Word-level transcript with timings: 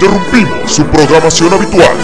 interrumpimos 0.00 0.72
su 0.72 0.84
programación 0.86 1.52
habitual. 1.52 1.94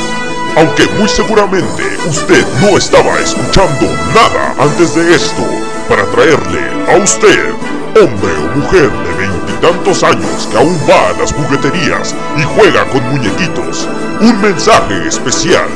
Aunque 0.56 0.86
muy 0.98 1.08
seguramente 1.08 1.82
usted 2.06 2.44
no 2.60 2.76
estaba 2.76 3.18
escuchando 3.20 3.86
nada 4.14 4.54
antes 4.58 4.94
de 4.94 5.14
esto, 5.14 5.42
para 5.88 6.04
traerle 6.10 6.60
a 6.92 6.96
usted, 7.02 7.52
hombre 7.98 8.32
o 8.36 8.58
mujer 8.58 8.90
de 8.90 9.26
veintitantos 9.26 10.02
años 10.02 10.46
que 10.50 10.58
aún 10.58 10.78
va 10.88 11.08
a 11.08 11.12
las 11.18 11.32
jugueterías 11.32 12.14
y 12.36 12.42
juega 12.42 12.84
con 12.88 13.02
muñequitos, 13.10 13.88
un 14.20 14.40
mensaje 14.42 15.08
especial 15.08 15.68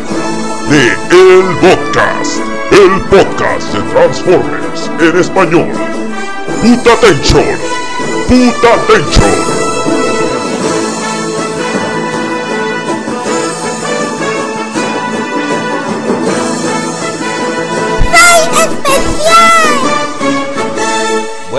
de 0.68 0.88
El 1.10 1.56
Podcast, 1.56 2.40
el 2.70 3.00
podcast 3.08 3.72
de 3.72 3.80
Transformers 3.94 4.90
en 5.00 5.18
español. 5.18 5.72
Puta 6.60 6.96
Tension, 7.00 7.44
Puta 8.28 8.76
Tension. 8.86 9.49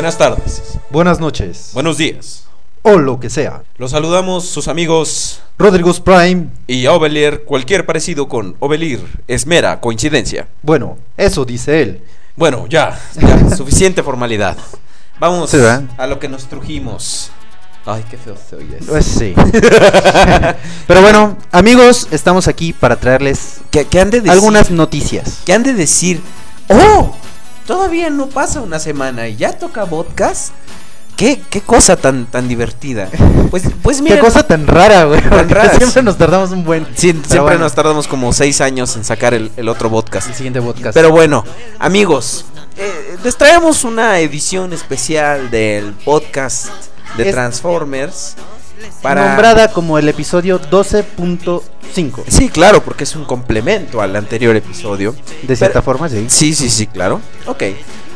Buenas 0.02 0.18
tardes, 0.18 0.80
Buenas 0.90 1.20
noches. 1.20 1.70
buenos 1.76 1.96
días. 1.96 2.46
O 2.82 2.98
lo 2.98 3.20
que 3.20 3.30
sea. 3.30 3.62
Los 3.78 3.92
saludamos 3.92 4.46
sus 4.48 4.68
amigos 4.68 5.42
Rodrigo's 5.60 6.00
Prime. 6.00 6.48
y 6.66 6.88
a 6.88 6.94
Ovelier, 6.94 7.44
cualquier 7.44 7.86
parecido 7.86 8.28
con 8.28 8.56
Ovelir 8.58 9.00
es 9.28 9.46
mera 9.46 9.80
coincidencia. 9.80 10.48
Bueno, 10.64 10.98
eso 11.18 11.46
dice 11.46 11.84
él. 11.84 12.02
Bueno, 12.36 12.66
ya, 12.68 13.00
ya, 13.14 13.48
suficiente 13.56 14.02
formalidad. 14.02 14.58
Vamos 15.20 15.52
Sí, 15.52 15.58
a 16.00 16.08
lo 16.08 16.18
que 16.18 16.28
nos 16.28 16.46
trujimos. 16.46 17.30
Ay, 17.86 18.04
qué 18.10 18.18
feo 18.18 18.36
se 18.50 18.56
oye 18.56 18.78
eso. 18.80 18.88
Pues 18.94 19.06
sí. 19.06 19.36
Pero 20.88 21.02
bueno, 21.04 21.38
amigos, 21.52 22.08
estamos 22.10 22.48
aquí 22.48 22.74
para 22.74 22.96
traerles 22.96 23.58
¿Qué, 23.70 23.86
qué 23.86 24.00
han 24.02 24.10
de 24.10 24.22
decir? 24.22 24.32
algunas 24.32 24.72
noticias. 24.72 25.42
¿Qué 25.46 25.54
han 25.54 25.62
de 25.62 25.76
decir? 25.76 26.22
¡Oh! 26.70 27.16
Todavía 27.72 28.10
no 28.10 28.28
pasa 28.28 28.60
una 28.60 28.80
semana 28.80 29.30
y 29.30 29.38
ya 29.38 29.54
toca 29.58 29.86
podcast. 29.86 30.52
¿Qué, 31.16 31.40
qué 31.50 31.62
cosa 31.62 31.96
tan, 31.96 32.26
tan 32.26 32.48
divertida? 32.50 33.08
Pues, 33.50 33.64
pues 33.82 34.02
mira. 34.02 34.16
Qué 34.16 34.22
cosa 34.22 34.46
tan 34.46 34.68
rara, 34.68 35.06
güey. 35.06 35.22
Tan 35.22 35.48
rara, 35.48 35.78
Siempre 35.78 36.04
nos 36.04 36.18
tardamos 36.18 36.52
un 36.52 36.66
buen. 36.66 36.86
Sí, 36.96 37.12
siempre 37.12 37.40
bueno, 37.40 37.60
nos 37.60 37.74
tardamos 37.74 38.08
como 38.10 38.34
seis 38.34 38.60
años 38.60 38.96
en 38.98 39.06
sacar 39.06 39.34
el, 39.34 39.52
el 39.56 39.70
otro 39.70 39.90
podcast. 39.90 40.28
El 40.28 40.36
siguiente 40.36 40.62
podcast. 40.62 40.94
Pero 40.94 41.12
bueno, 41.12 41.46
amigos, 41.80 42.44
eh, 42.76 43.18
les 43.24 43.38
traemos 43.38 43.86
una 43.86 44.20
edición 44.20 44.74
especial 44.74 45.50
del 45.50 45.94
podcast 45.94 46.68
de 47.16 47.30
Es- 47.30 47.36
Transformers. 47.36 48.36
Para... 49.02 49.28
Nombrada 49.30 49.72
como 49.72 49.98
el 49.98 50.08
episodio 50.10 50.60
12.5. 50.62 52.24
Sí, 52.28 52.50
claro, 52.50 52.84
porque 52.84 53.04
es 53.04 53.16
un 53.16 53.26
complemento 53.26 54.02
al 54.02 54.16
anterior 54.16 54.56
episodio. 54.56 55.16
De 55.44 55.56
cierta 55.56 55.82
Pero- 55.82 55.84
forma, 55.84 56.10
sí. 56.10 56.26
Sí, 56.30 56.54
sí, 56.54 56.70
sí, 56.70 56.88
claro. 56.88 57.20
Ok. 57.48 57.64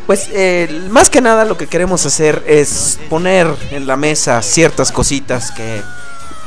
Pues 0.06 0.30
eh, 0.34 0.84
más 0.92 1.10
que 1.10 1.20
nada 1.22 1.46
lo 1.46 1.58
que 1.58 1.66
queremos 1.68 2.06
hacer 2.06 2.44
es 2.48 3.00
poner 3.10 3.48
en 3.72 3.88
la 3.88 3.98
mesa 3.98 4.42
ciertas 4.44 4.92
cositas 4.92 5.50
que 5.52 5.82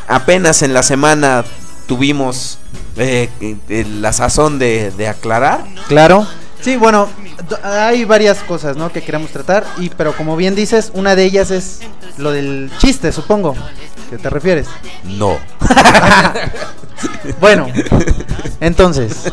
apenas 0.07 0.63
en 0.63 0.73
la 0.73 0.85
semana 0.85 1.45
tuvimos 1.89 2.59
eh, 2.97 3.29
eh, 3.41 3.85
la 4.01 4.13
sazón 4.13 4.61
de, 4.61 4.93
de 4.93 5.09
aclarar. 5.09 5.65
Claro. 5.89 6.27
Sí, 6.61 6.77
bueno, 6.77 7.09
hay 7.63 8.05
varias 8.05 8.39
cosas, 8.41 8.77
¿no? 8.77 8.91
Que 8.91 9.03
queremos 9.03 9.31
tratar. 9.31 9.65
Y, 9.79 9.91
pero 9.91 10.17
como 10.17 10.37
bien 10.37 10.55
dices, 10.55 10.91
una 10.95 11.15
de 11.15 11.25
ellas 11.25 11.51
es 11.51 11.81
lo 12.17 12.33
del 12.33 12.71
chiste, 12.79 13.13
supongo. 13.13 13.55
¿Qué 14.11 14.19
te 14.19 14.31
refieres? 14.31 14.69
No. 15.05 15.39
Bueno, 17.41 17.69
entonces. 18.61 19.33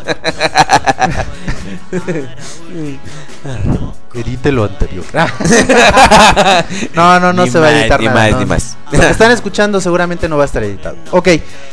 Edite 4.16 4.50
lo 4.52 4.64
anterior. 4.64 5.04
no, 6.94 7.20
no, 7.20 7.32
no 7.32 7.44
Ni 7.44 7.50
se 7.50 7.58
va 7.58 7.66
a 7.68 7.80
editar 7.80 8.00
ni 8.00 8.06
nada. 8.06 8.18
más, 8.18 8.30
no, 8.32 8.38
ni 8.38 8.44
no. 8.44 8.48
más. 8.48 8.76
Lo 8.90 9.00
que 9.00 9.10
están 9.10 9.30
escuchando 9.32 9.80
seguramente 9.80 10.28
no 10.28 10.36
va 10.36 10.44
a 10.44 10.46
estar 10.46 10.62
editado. 10.62 10.96
Ok, 11.10 11.28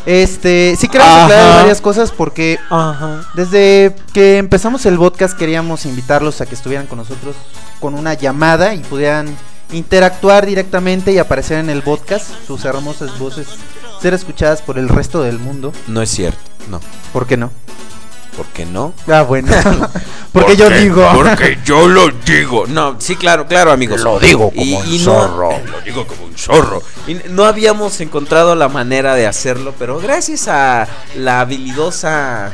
este, 0.06 0.76
sí 0.78 0.88
queremos 0.88 1.14
Ajá. 1.14 1.26
aclarar 1.26 1.56
varias 1.62 1.82
cosas 1.82 2.12
porque 2.12 2.60
Ajá. 2.70 3.22
desde 3.36 3.96
que 4.14 4.38
empezamos 4.38 4.86
el 4.86 4.98
podcast 4.98 5.38
queríamos 5.38 5.86
invitarlos 5.86 6.42
a 6.42 6.46
que 6.46 6.56
estuvieran 6.56 6.88
con 6.88 6.98
nosotros 6.98 7.36
con 7.80 7.94
una 7.94 8.14
llamada 8.14 8.74
y 8.74 8.80
pudieran 8.80 9.36
interactuar 9.72 10.46
directamente 10.46 11.12
y 11.14 11.18
aparecer 11.18 11.58
en 11.58 11.70
el 11.70 11.82
podcast, 11.82 12.30
sus 12.46 12.64
hermosas 12.66 13.18
voces 13.18 13.48
ser 14.02 14.14
escuchadas 14.14 14.62
por 14.62 14.78
el 14.78 14.90
resto 14.90 15.24
del 15.24 15.40
mundo. 15.40 15.72
No 15.88 16.02
es 16.02 16.10
cierto, 16.10 16.40
no. 16.70 16.82
¿Por 17.14 17.26
qué 17.26 17.38
no? 17.38 17.52
¿Por 18.36 18.46
qué 18.48 18.66
no? 18.66 18.94
Ah, 19.08 19.22
bueno. 19.22 19.52
porque 20.34 20.56
yo 20.56 20.70
digo. 20.70 21.08
Porque 21.14 21.60
yo 21.64 21.88
lo 21.88 22.10
digo. 22.10 22.66
No, 22.68 22.96
sí, 23.00 23.16
claro, 23.16 23.46
claro, 23.48 23.72
amigos. 23.72 24.02
Lo 24.02 24.20
digo 24.20 24.50
como 24.50 24.64
Y- 24.66 24.74
un 24.76 24.88
y 24.88 24.98
no- 25.00 25.04
zorro. 25.06 25.50
lo 25.72 25.82
digo 25.82 26.08
como 26.08 26.26
un 26.26 26.38
zorro. 26.38 26.82
Y 27.08 27.16
no 27.30 27.46
habíamos 27.46 28.00
encontrado 28.02 28.56
la 28.56 28.70
manera 28.70 29.14
de 29.16 29.28
hacerlo, 29.28 29.74
pero 29.78 30.00
gracias 30.00 30.48
a 30.48 30.88
la 31.16 31.42
habilidosa 31.42 32.52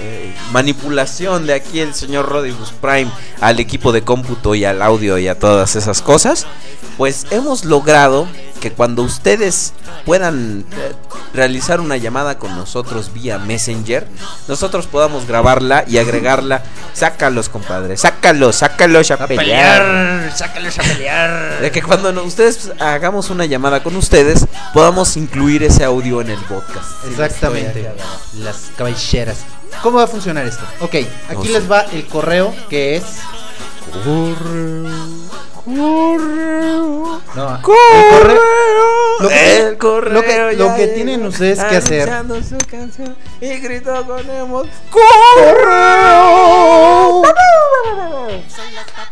eh, 0.00 0.34
manipulación 0.52 1.46
de 1.46 1.54
aquí 1.54 1.78
el 1.80 1.94
señor 1.94 2.28
Rodimus 2.28 2.72
Prime 2.72 3.10
al 3.40 3.60
equipo 3.60 3.92
de 3.92 4.02
cómputo 4.02 4.54
y 4.56 4.64
al 4.64 4.82
audio 4.82 5.18
y 5.18 5.28
a 5.28 5.38
todas 5.38 5.76
esas 5.76 6.02
cosas, 6.02 6.46
pues 6.98 7.26
hemos 7.30 7.64
logrado 7.64 8.26
que 8.60 8.72
cuando 8.72 9.02
ustedes 9.02 9.72
puedan 10.04 10.64
eh, 10.72 10.92
realizar 11.34 11.80
una 11.80 11.96
llamada 11.96 12.38
con 12.38 12.56
nosotros 12.56 13.12
vía 13.12 13.38
Messenger, 13.38 14.06
nosotros 14.48 14.86
podamos 14.86 15.26
grabarla 15.26 15.84
y 15.86 15.98
agregarla. 15.98 16.62
Sácalos, 16.92 17.48
compadre, 17.48 17.96
sácalos, 17.96 18.56
sácalos 18.56 19.10
a, 19.10 19.26
pelear. 19.26 20.32
sácalos 20.34 20.78
a 20.78 20.82
pelear. 20.82 21.60
De 21.60 21.70
que 21.72 21.82
cuando 21.82 22.12
no- 22.12 22.22
ustedes 22.22 22.70
hagamos 22.80 23.30
una 23.30 23.44
llamada 23.46 23.82
con 23.82 23.96
ustedes, 23.96 24.46
podamos 24.72 25.16
incluir 25.16 25.64
ese 25.64 25.82
audio 25.84 26.20
en 26.20 26.30
el 26.30 26.38
podcast. 26.44 27.04
Exactamente. 27.10 27.92
Las 28.38 28.70
caballeras. 28.76 29.38
¿Cómo 29.82 29.98
va 29.98 30.04
a 30.04 30.06
funcionar 30.06 30.46
esto? 30.46 30.62
Ok, 30.80 30.94
aquí 30.94 31.08
No 31.34 31.42
sé. 31.44 31.50
les 31.50 31.70
va 31.70 31.80
el 31.92 32.06
correo 32.06 32.54
que 32.70 32.96
es. 32.96 33.02
No, 35.66 37.56
el 37.56 37.60
correo. 37.62 38.40
Lo 39.24 39.28
que- 39.30 39.56
el 39.58 39.78
correo 39.78 40.12
lo 40.12 40.22
que- 40.22 40.38
lo 40.56 40.66
ya 40.68 40.76
que 40.76 40.82
llegó, 40.82 40.94
tienen 40.94 41.26
ustedes 41.26 41.58
que 41.64 41.76
hacer. 41.76 42.10
anunciando 42.10 42.42
su 42.42 42.58
canción 42.70 43.16
y 43.40 43.48
gritó 43.58 44.04
con 44.06 44.20
emo- 44.28 44.66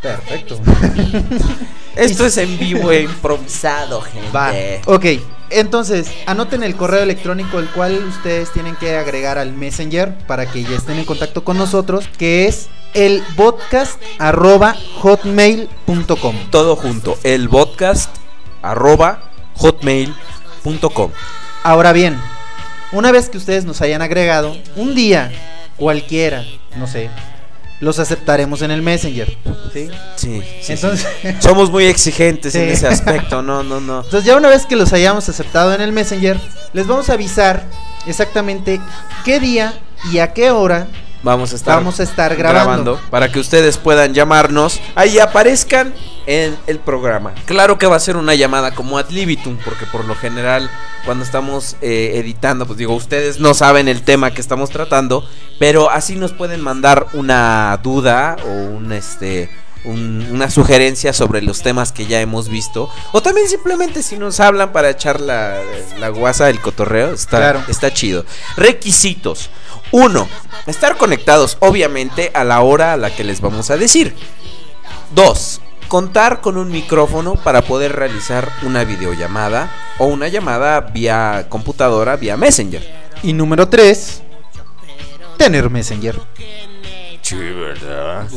Perfecto. 0.01 0.61
Esto 1.97 2.27
es 2.27 2.37
en 2.39 2.59
vivo 2.59 2.91
e 2.91 3.03
improvisado, 3.03 4.01
gente. 4.01 4.31
Va. 4.35 4.53
Ok, 4.87 5.05
entonces 5.51 6.11
anoten 6.27 6.63
el 6.63 6.75
correo 6.75 7.03
electrónico 7.03 7.59
el 7.59 7.69
cual 7.69 8.03
ustedes 8.09 8.51
tienen 8.53 8.77
que 8.77 8.97
agregar 8.97 9.39
al 9.39 9.53
Messenger 9.53 10.17
para 10.27 10.47
que 10.51 10.63
ya 10.65 10.77
estén 10.77 10.99
en 10.99 11.05
contacto 11.05 11.45
con 11.45 11.59
nosotros, 11.59 12.09
que 12.19 12.47
es 12.49 12.69
el 12.95 13.23
podcast 13.37 14.01
arroba 14.19 14.75
hotmail.com. 15.01 16.37
Todo 16.51 16.77
junto, 16.77 17.19
el 17.23 17.49
podcast 17.49 18.11
arroba 18.63 19.32
hotmail.com. 19.63 21.11
Ahora 21.63 21.93
bien, 21.93 22.19
una 22.91 23.13
vez 23.13 23.29
que 23.29 23.39
ustedes 23.39 23.65
nos 23.65 23.81
hayan 23.81 24.03
agregado, 24.03 24.57
un 24.75 24.95
día 24.95 25.31
cualquiera, 25.77 26.45
no 26.77 26.89
sé, 26.89 27.09
los 27.81 28.01
aceptaremos 28.01 28.63
en 28.63 28.73
el 28.73 28.83
Messenger. 28.83 29.37
¿sí? 29.73 29.89
Sí, 30.17 30.43
sí, 30.61 30.73
Entonces, 30.73 31.07
sí. 31.23 31.29
somos 31.39 31.71
muy 31.71 31.87
exigentes 31.87 32.55
en 32.57 32.69
ese 32.69 32.89
aspecto, 32.89 33.41
no, 33.41 33.63
no, 33.63 33.81
no. 33.81 34.03
entonces 34.03 34.25
ya 34.25 34.37
una 34.37 34.49
vez 34.49 34.67
que 34.67 34.77
los 34.77 34.93
hayamos 34.93 35.29
aceptado 35.29 35.73
en 35.75 35.81
el 35.81 35.93
Messenger, 35.93 36.39
les 36.73 36.87
vamos 36.87 37.09
a 37.09 37.15
avisar 37.15 37.65
exactamente 38.07 38.81
qué 39.25 39.39
día 39.39 39.75
y 40.13 40.19
a 40.19 40.33
qué 40.33 40.51
hora 40.51 40.89
Vamos 41.23 41.53
a 41.53 41.57
estar, 41.57 41.77
vamos 41.77 42.01
a 42.01 42.03
estar 42.03 42.35
grabando. 42.35 43.01
para 43.11 43.31
que 43.31 43.39
ustedes 43.39 43.79
puedan 43.79 44.13
llamarnos 44.13 44.81
ahí 44.95 45.19
aparezcan 45.19 45.95
en 46.27 46.57
el 46.67 46.79
programa. 46.79 47.33
Claro 47.47 47.79
que 47.79 47.87
va 47.87 47.97
a 47.97 48.01
ser 48.01 48.17
una 48.17 48.35
llamada 48.35 48.75
como 48.75 48.99
ad 48.99 49.09
libitum, 49.11 49.57
porque 49.65 49.87
por 49.87 50.05
lo 50.05 50.15
general 50.15 50.69
cuando 51.05 51.25
estamos 51.25 51.77
eh, 51.81 52.13
editando, 52.15 52.67
pues 52.67 52.79
digo, 52.79 52.95
ustedes 52.95 53.41
no 53.41 53.55
saben 53.55 53.89
el 53.89 54.03
tema 54.03 54.33
que 54.33 54.41
estamos 54.41 54.71
tratando, 54.71 55.27
pero 55.59 55.91
así 55.91 56.17
nos 56.17 56.33
pueden 56.33 56.61
mandar 56.61 57.07
una 57.13 57.79
duda 57.83 58.37
o 58.45 58.51
un 58.51 58.93
este 58.93 59.51
un- 59.85 60.29
una 60.31 60.51
sugerencia 60.51 61.13
sobre 61.13 61.43
los 61.43 61.63
temas 61.63 61.93
que 61.93 62.07
ya 62.07 62.21
hemos 62.21 62.49
visto. 62.49 62.89
O 63.13 63.23
también 63.23 63.49
simplemente 63.49 64.03
si 64.03 64.17
nos 64.17 64.41
hablan 64.41 64.73
para 64.73 64.91
echar 64.91 65.21
la, 65.21 65.59
la 65.99 66.09
guasa, 66.09 66.49
el 66.51 66.61
cotorreo, 66.61 67.13
está, 67.15 67.39
Claro. 67.39 67.63
está 67.69 67.93
chido. 67.93 68.25
Requisitos. 68.57 69.51
Uno, 69.91 70.27
estar 70.67 70.97
conectados 70.97 71.57
obviamente 71.61 72.31
a 72.35 72.45
la 72.45 72.61
hora 72.63 72.93
a 72.93 72.97
la 72.97 73.15
que 73.15 73.25
les 73.25 73.41
vamos 73.41 73.71
a 73.71 73.77
decir. 73.77 74.15
Dos, 75.15 75.61
contar 75.89 76.41
con 76.41 76.57
un 76.57 76.71
micrófono 76.71 77.35
para 77.35 77.61
poder 77.63 77.93
realizar 77.95 78.51
una 78.63 78.85
videollamada 78.85 79.71
o 79.99 80.07
una 80.07 80.29
llamada 80.29 80.81
vía 80.81 81.47
computadora, 81.51 82.17
vía 82.17 82.37
Messenger. 82.39 83.03
Y 83.23 83.35
número 83.35 83.69
3, 83.69 84.23
tener 85.37 85.69
Messenger. 85.69 86.19
Sí, 87.23 87.37
¿verdad? 87.37 88.29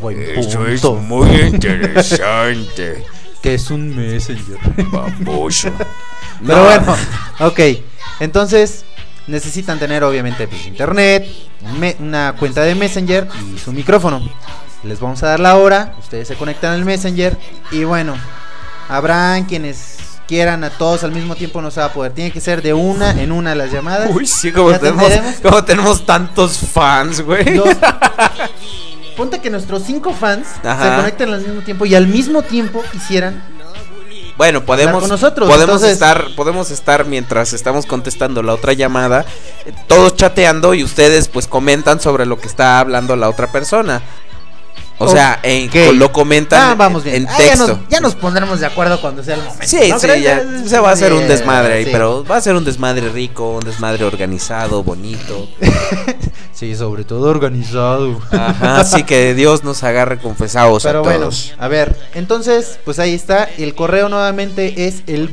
Buen 0.00 0.20
Eso 0.20 0.66
es 0.66 0.84
muy 0.84 1.30
interesante. 1.40 3.04
Que 3.42 3.54
es 3.54 3.70
un 3.70 3.94
Messenger. 3.94 4.56
Baboso. 4.90 5.70
Pero 6.46 6.56
No. 6.58 6.64
bueno, 6.64 6.96
ok. 7.40 7.60
Entonces, 8.20 8.86
necesitan 9.26 9.78
tener 9.78 10.02
obviamente 10.02 10.48
pues, 10.48 10.64
internet, 10.66 11.26
me- 11.78 11.94
una 12.00 12.34
cuenta 12.38 12.62
de 12.62 12.74
Messenger 12.74 13.28
y 13.54 13.58
su 13.58 13.70
micrófono. 13.72 14.26
Les 14.82 14.98
vamos 14.98 15.22
a 15.22 15.26
dar 15.28 15.40
la 15.40 15.56
hora, 15.56 15.94
ustedes 15.98 16.26
se 16.28 16.36
conectan 16.36 16.72
al 16.72 16.86
Messenger 16.86 17.36
y 17.70 17.84
bueno, 17.84 18.14
habrán 18.88 19.44
quienes 19.44 19.93
quieran 20.26 20.64
a 20.64 20.70
todos 20.70 21.04
al 21.04 21.12
mismo 21.12 21.34
tiempo, 21.36 21.60
no 21.62 21.70
se 21.70 21.80
va 21.80 21.86
a 21.86 21.92
poder. 21.92 22.12
Tiene 22.12 22.30
que 22.30 22.40
ser 22.40 22.62
de 22.62 22.72
una 22.74 23.10
en 23.20 23.30
una 23.32 23.54
las 23.54 23.70
llamadas. 23.72 24.10
Uy, 24.12 24.26
sí, 24.26 24.52
como 24.52 24.72
tenemos, 24.78 25.08
tendremos. 25.08 25.40
como 25.40 25.64
tenemos 25.64 26.06
tantos 26.06 26.58
fans, 26.58 27.20
güey. 27.20 27.54
Los- 27.56 27.68
Ponte 29.16 29.40
que 29.40 29.48
nuestros 29.50 29.84
cinco 29.84 30.12
fans 30.12 30.46
Ajá. 30.64 30.90
se 30.90 30.96
conecten 30.96 31.32
al 31.32 31.40
mismo 31.40 31.60
tiempo 31.62 31.86
y 31.86 31.94
al 31.94 32.08
mismo 32.08 32.42
tiempo 32.42 32.82
quisieran 32.90 33.44
Bueno, 34.36 34.64
podemos 34.64 35.00
con 35.02 35.08
nosotros, 35.08 35.48
podemos 35.48 35.76
entonces- 35.76 35.92
estar 35.92 36.26
podemos 36.34 36.70
estar 36.72 37.04
mientras 37.06 37.52
estamos 37.52 37.86
contestando 37.86 38.42
la 38.42 38.54
otra 38.54 38.72
llamada, 38.72 39.24
eh, 39.66 39.72
todos 39.86 40.16
chateando 40.16 40.74
y 40.74 40.82
ustedes 40.82 41.28
pues 41.28 41.46
comentan 41.46 42.00
sobre 42.00 42.26
lo 42.26 42.40
que 42.40 42.48
está 42.48 42.80
hablando 42.80 43.14
la 43.14 43.28
otra 43.28 43.52
persona. 43.52 44.02
O 45.04 45.12
sea, 45.12 45.40
en- 45.42 45.98
lo 45.98 46.12
comentan 46.12 46.70
Ah, 46.70 46.74
vamos 46.74 47.04
bien. 47.04 47.16
en 47.16 47.28
Ah, 47.28 47.32
ya, 47.32 47.36
texto. 47.36 47.66
nos, 47.68 47.88
ya 47.88 48.00
nos 48.00 48.14
pondremos 48.14 48.60
de 48.60 48.66
acuerdo 48.66 49.00
cuando 49.00 49.22
sea 49.22 49.34
el 49.36 49.42
momento. 49.42 49.66
Sí, 49.66 49.88
¿no 49.90 49.98
sí, 49.98 50.06
crees? 50.06 50.22
ya 50.22 50.42
se 50.66 50.78
va 50.78 50.90
a 50.90 50.92
hacer 50.92 51.12
un 51.12 51.26
desmadre 51.28 51.74
ahí, 51.74 51.84
sí. 51.84 51.90
pero 51.92 52.24
va 52.24 52.36
a 52.36 52.40
ser 52.40 52.54
un 52.54 52.64
desmadre 52.64 53.08
rico, 53.08 53.52
un 53.52 53.64
desmadre 53.64 54.04
organizado, 54.04 54.82
bonito. 54.82 55.48
Sí, 56.54 56.76
sobre 56.76 57.02
todo 57.02 57.28
organizado. 57.30 58.20
Ajá, 58.30 58.78
así 58.78 59.02
que 59.02 59.34
Dios 59.34 59.64
nos 59.64 59.82
agarre 59.82 60.18
confesados 60.18 60.84
Pero 60.84 61.00
a 61.00 61.02
bueno, 61.02 61.28
a 61.58 61.68
ver, 61.68 61.96
entonces, 62.14 62.78
pues 62.84 63.00
ahí 63.00 63.12
está. 63.12 63.48
El 63.58 63.74
correo 63.74 64.08
nuevamente 64.08 64.86
es 64.86 65.02
el 65.08 65.28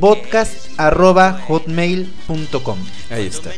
hotmail.com 1.46 2.78
Ahí 3.08 3.26
está. 3.28 3.50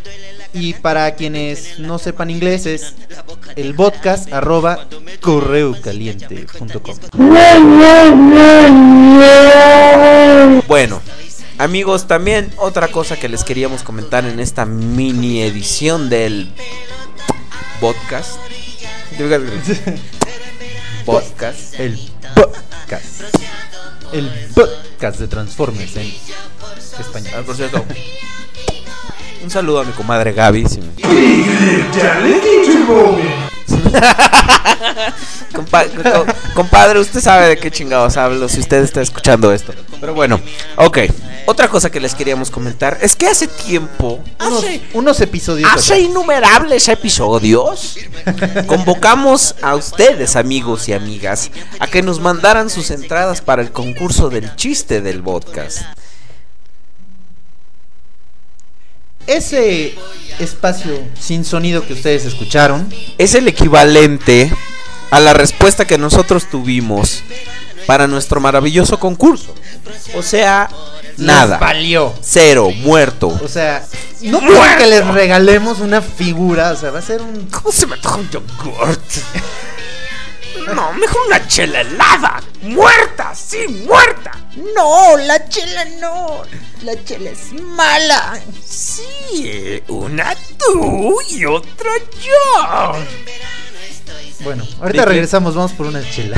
Y 0.54 0.74
para 0.74 1.14
quienes 1.16 1.80
no 1.80 1.98
sepan 1.98 2.30
inglés 2.30 2.64
es 2.66 2.94
el 3.56 3.74
podcast 3.74 4.32
arroba 4.32 4.86
correocaliente.com. 5.20 6.96
Bueno, 10.68 11.02
amigos, 11.58 12.06
también 12.06 12.52
otra 12.56 12.88
cosa 12.88 13.16
que 13.18 13.28
les 13.28 13.42
queríamos 13.42 13.82
comentar 13.82 14.24
en 14.24 14.38
esta 14.38 14.64
mini 14.64 15.42
edición 15.42 16.08
del 16.08 16.52
podcast. 17.80 18.38
Podcast. 21.04 21.78
El 21.78 21.98
podcast. 22.34 23.24
El 24.12 24.30
podcast 24.54 25.18
de 25.18 25.26
Transformers 25.26 25.96
en 25.96 26.14
español. 27.00 27.32
Ah, 27.36 27.42
por 27.44 27.56
cierto, 27.56 27.84
un 29.44 29.50
saludo 29.50 29.80
a 29.80 29.84
mi 29.84 29.92
comadre 29.92 30.32
Gaby. 30.32 30.66
si 30.66 30.80
me- 30.80 30.94
Compa- 35.52 35.86
co- 35.88 36.26
compadre, 36.54 36.98
usted 36.98 37.20
sabe 37.20 37.48
de 37.48 37.56
qué 37.56 37.70
chingados 37.70 38.16
hablo 38.16 38.48
si 38.48 38.60
usted 38.60 38.82
está 38.82 39.00
escuchando 39.00 39.52
esto. 39.52 39.72
Pero 40.00 40.14
bueno, 40.14 40.40
ok. 40.76 40.98
Otra 41.46 41.68
cosa 41.68 41.90
que 41.90 42.00
les 42.00 42.14
queríamos 42.14 42.50
comentar 42.50 42.98
es 43.02 43.14
que 43.14 43.26
hace 43.28 43.46
tiempo, 43.46 44.18
Unos, 44.40 44.64
hace, 44.64 44.82
unos 44.94 45.20
episodios. 45.20 45.70
hace 45.72 46.00
innumerables 46.00 46.88
episodios, 46.88 47.98
convocamos 48.66 49.54
a 49.62 49.74
ustedes, 49.74 50.36
amigos 50.36 50.88
y 50.88 50.94
amigas, 50.94 51.50
a 51.80 51.86
que 51.86 52.02
nos 52.02 52.18
mandaran 52.20 52.70
sus 52.70 52.90
entradas 52.90 53.42
para 53.42 53.62
el 53.62 53.70
concurso 53.72 54.30
del 54.30 54.56
chiste 54.56 55.02
del 55.02 55.22
podcast. 55.22 55.82
Ese 59.26 59.94
espacio 60.38 61.00
sin 61.18 61.44
sonido 61.44 61.86
que 61.86 61.92
ustedes 61.92 62.24
escucharon 62.26 62.92
Es 63.16 63.34
el 63.34 63.48
equivalente 63.48 64.52
a 65.10 65.20
la 65.20 65.32
respuesta 65.32 65.86
que 65.86 65.96
nosotros 65.96 66.50
tuvimos 66.50 67.22
para 67.86 68.06
nuestro 68.06 68.40
maravilloso 68.40 68.98
concurso. 68.98 69.54
O 70.16 70.22
sea, 70.22 70.68
nada. 71.18 71.58
valió. 71.58 72.14
Cero, 72.20 72.70
muerto. 72.70 73.28
O 73.28 73.48
sea, 73.48 73.84
no 74.22 74.40
creo 74.40 74.78
que 74.78 74.86
les 74.86 75.06
regalemos 75.06 75.80
una 75.80 76.00
figura, 76.02 76.72
o 76.72 76.76
sea, 76.76 76.90
va 76.90 76.98
a 76.98 77.02
ser 77.02 77.20
un 77.20 77.46
¿Cómo 77.46 77.70
se 77.70 77.86
me 77.86 77.94
antoja 77.94 78.16
un 78.16 78.30
yogurt? 78.30 79.00
No, 80.74 80.92
mejor 80.94 81.26
una 81.26 81.46
chela 81.46 81.80
helada. 81.82 82.42
Muerta, 82.62 83.34
sí, 83.34 83.66
muerta. 83.86 84.32
No, 84.74 85.16
la 85.16 85.46
chela 85.48 85.84
no. 86.00 86.42
La 86.84 87.02
chela 87.02 87.30
es 87.30 87.52
mala. 87.54 88.38
Sí, 88.62 89.82
una 89.88 90.36
tú 90.58 91.16
y 91.30 91.46
otra 91.46 91.92
yo. 92.22 92.92
Bueno, 94.40 94.66
ahorita 94.80 95.04
Big 95.04 95.08
regresamos, 95.08 95.54
vamos 95.54 95.72
por 95.72 95.86
una 95.86 96.02
chela. 96.10 96.36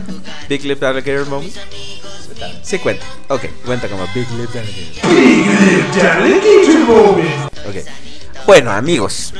Big 0.48 0.64
Lip 0.64 0.82
Alligator 0.82 1.26
Moment. 1.28 1.54
Sí 2.64 2.80
cuenta. 2.80 3.06
Ok, 3.28 3.44
cuenta 3.64 3.88
como 3.88 4.04
Big 4.12 4.28
Lip 4.32 4.50
Alligator. 4.56 5.10
Ok. 7.68 7.76
Bueno, 8.46 8.72
amigos. 8.72 9.32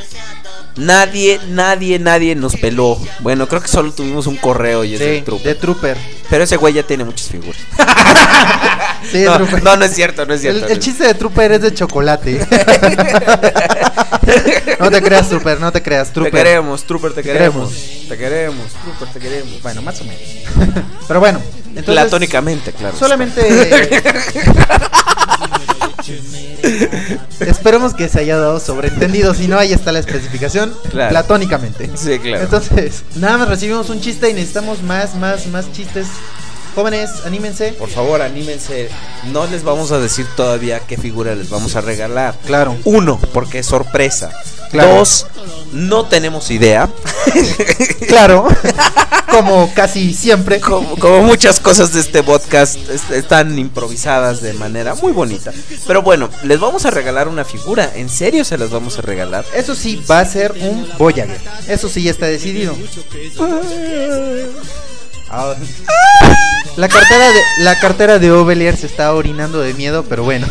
Nadie, 0.76 1.40
nadie, 1.50 1.98
nadie 1.98 2.34
nos 2.34 2.56
peló. 2.56 2.98
Bueno, 3.20 3.46
creo 3.48 3.60
que 3.62 3.68
solo 3.68 3.92
tuvimos 3.92 4.26
un 4.26 4.36
correo 4.36 4.82
y 4.84 4.94
es 4.94 4.98
Sí, 5.00 5.24
de 5.44 5.54
Trooper. 5.54 5.96
Pero 6.28 6.44
ese 6.44 6.56
güey 6.56 6.74
ya 6.74 6.82
tiene 6.82 7.04
muchas 7.04 7.28
figuras. 7.28 7.60
Sí, 9.12 9.22
no, 9.22 9.36
Trooper. 9.36 9.62
no, 9.62 9.76
no 9.76 9.84
es 9.84 9.94
cierto, 9.94 10.24
no 10.24 10.32
es 10.32 10.40
cierto. 10.40 10.66
el 10.66 10.78
chiste 10.78 11.04
de 11.04 11.12
Trooper 11.12 11.52
es 11.52 11.60
de 11.60 11.74
chocolate. 11.74 12.38
no 14.80 14.90
te 14.90 15.02
creas, 15.02 15.28
Trooper, 15.28 15.60
no 15.60 15.70
te 15.70 15.82
creas, 15.82 16.08
Te 16.08 16.14
Trooper. 16.14 16.32
queremos, 16.32 16.84
Trooper, 16.84 17.12
te 17.12 17.22
queremos. 17.22 17.70
queremos. 17.74 18.08
Te 18.08 18.16
queremos, 18.16 18.66
Trooper, 18.82 19.08
te 19.12 19.20
queremos. 19.20 19.60
Bueno, 19.62 19.82
más 19.82 20.00
o 20.00 20.04
menos. 20.04 20.22
Pero 21.06 21.20
bueno, 21.20 21.38
entonces. 21.68 21.84
Platónicamente, 21.94 22.72
claro. 22.72 22.96
Solamente. 22.98 23.42
Esperemos 27.50 27.94
que 27.94 28.08
se 28.08 28.20
haya 28.20 28.36
dado 28.36 28.60
sobreentendido. 28.60 29.34
Si 29.34 29.48
no, 29.48 29.58
ahí 29.58 29.72
está 29.72 29.92
la 29.92 30.00
especificación. 30.00 30.74
Claro. 30.90 31.10
Platónicamente. 31.10 31.90
Sí, 31.94 32.18
claro. 32.18 32.44
Entonces, 32.44 33.02
nada 33.16 33.38
más 33.38 33.48
recibimos 33.48 33.88
un 33.90 34.00
chiste 34.00 34.30
y 34.30 34.34
necesitamos 34.34 34.82
más, 34.82 35.14
más, 35.14 35.46
más 35.46 35.70
chistes. 35.72 36.06
Jóvenes, 36.74 37.10
anímense. 37.24 37.72
Por 37.72 37.88
favor, 37.88 38.20
anímense. 38.20 38.88
No 39.32 39.46
les 39.46 39.62
vamos 39.62 39.92
a 39.92 40.00
decir 40.00 40.26
todavía 40.36 40.80
qué 40.80 40.96
figura 40.96 41.34
les 41.36 41.48
vamos 41.48 41.76
a 41.76 41.80
regalar. 41.80 42.34
Claro. 42.46 42.76
Uno, 42.84 43.20
porque 43.32 43.60
es 43.60 43.66
sorpresa. 43.66 44.32
Claro. 44.74 44.96
Dos, 44.96 45.26
no 45.72 46.06
tenemos 46.06 46.50
idea. 46.50 46.88
Claro. 48.08 48.46
Como 49.30 49.72
casi 49.74 50.14
siempre. 50.14 50.60
Como, 50.60 50.96
como 50.98 51.22
muchas 51.22 51.58
cosas 51.58 51.92
de 51.92 52.00
este 52.00 52.22
podcast 52.22 52.76
es- 52.88 53.10
están 53.10 53.58
improvisadas 53.58 54.40
de 54.40 54.52
manera 54.52 54.94
muy 54.94 55.12
bonita. 55.12 55.52
Pero 55.86 56.02
bueno, 56.02 56.28
les 56.44 56.60
vamos 56.60 56.84
a 56.86 56.90
regalar 56.90 57.26
una 57.26 57.44
figura. 57.44 57.90
¿En 57.96 58.08
serio 58.08 58.44
se 58.44 58.56
las 58.58 58.70
vamos 58.70 58.98
a 58.98 59.02
regalar? 59.02 59.44
Eso 59.54 59.74
sí, 59.74 60.00
va 60.08 60.20
a 60.20 60.24
ser 60.26 60.52
un 60.60 60.88
Voyager. 60.98 61.40
Eso 61.66 61.88
sí 61.88 62.02
ya 62.04 62.10
está 62.12 62.26
decidido. 62.26 62.76
La 66.76 66.88
cartera 66.88 67.28
de 67.28 67.40
la 67.58 67.78
cartera 67.78 68.18
de 68.18 68.32
Ovelier 68.32 68.76
se 68.76 68.86
está 68.86 69.14
orinando 69.14 69.60
de 69.60 69.74
miedo, 69.74 70.04
pero 70.08 70.24
bueno. 70.24 70.46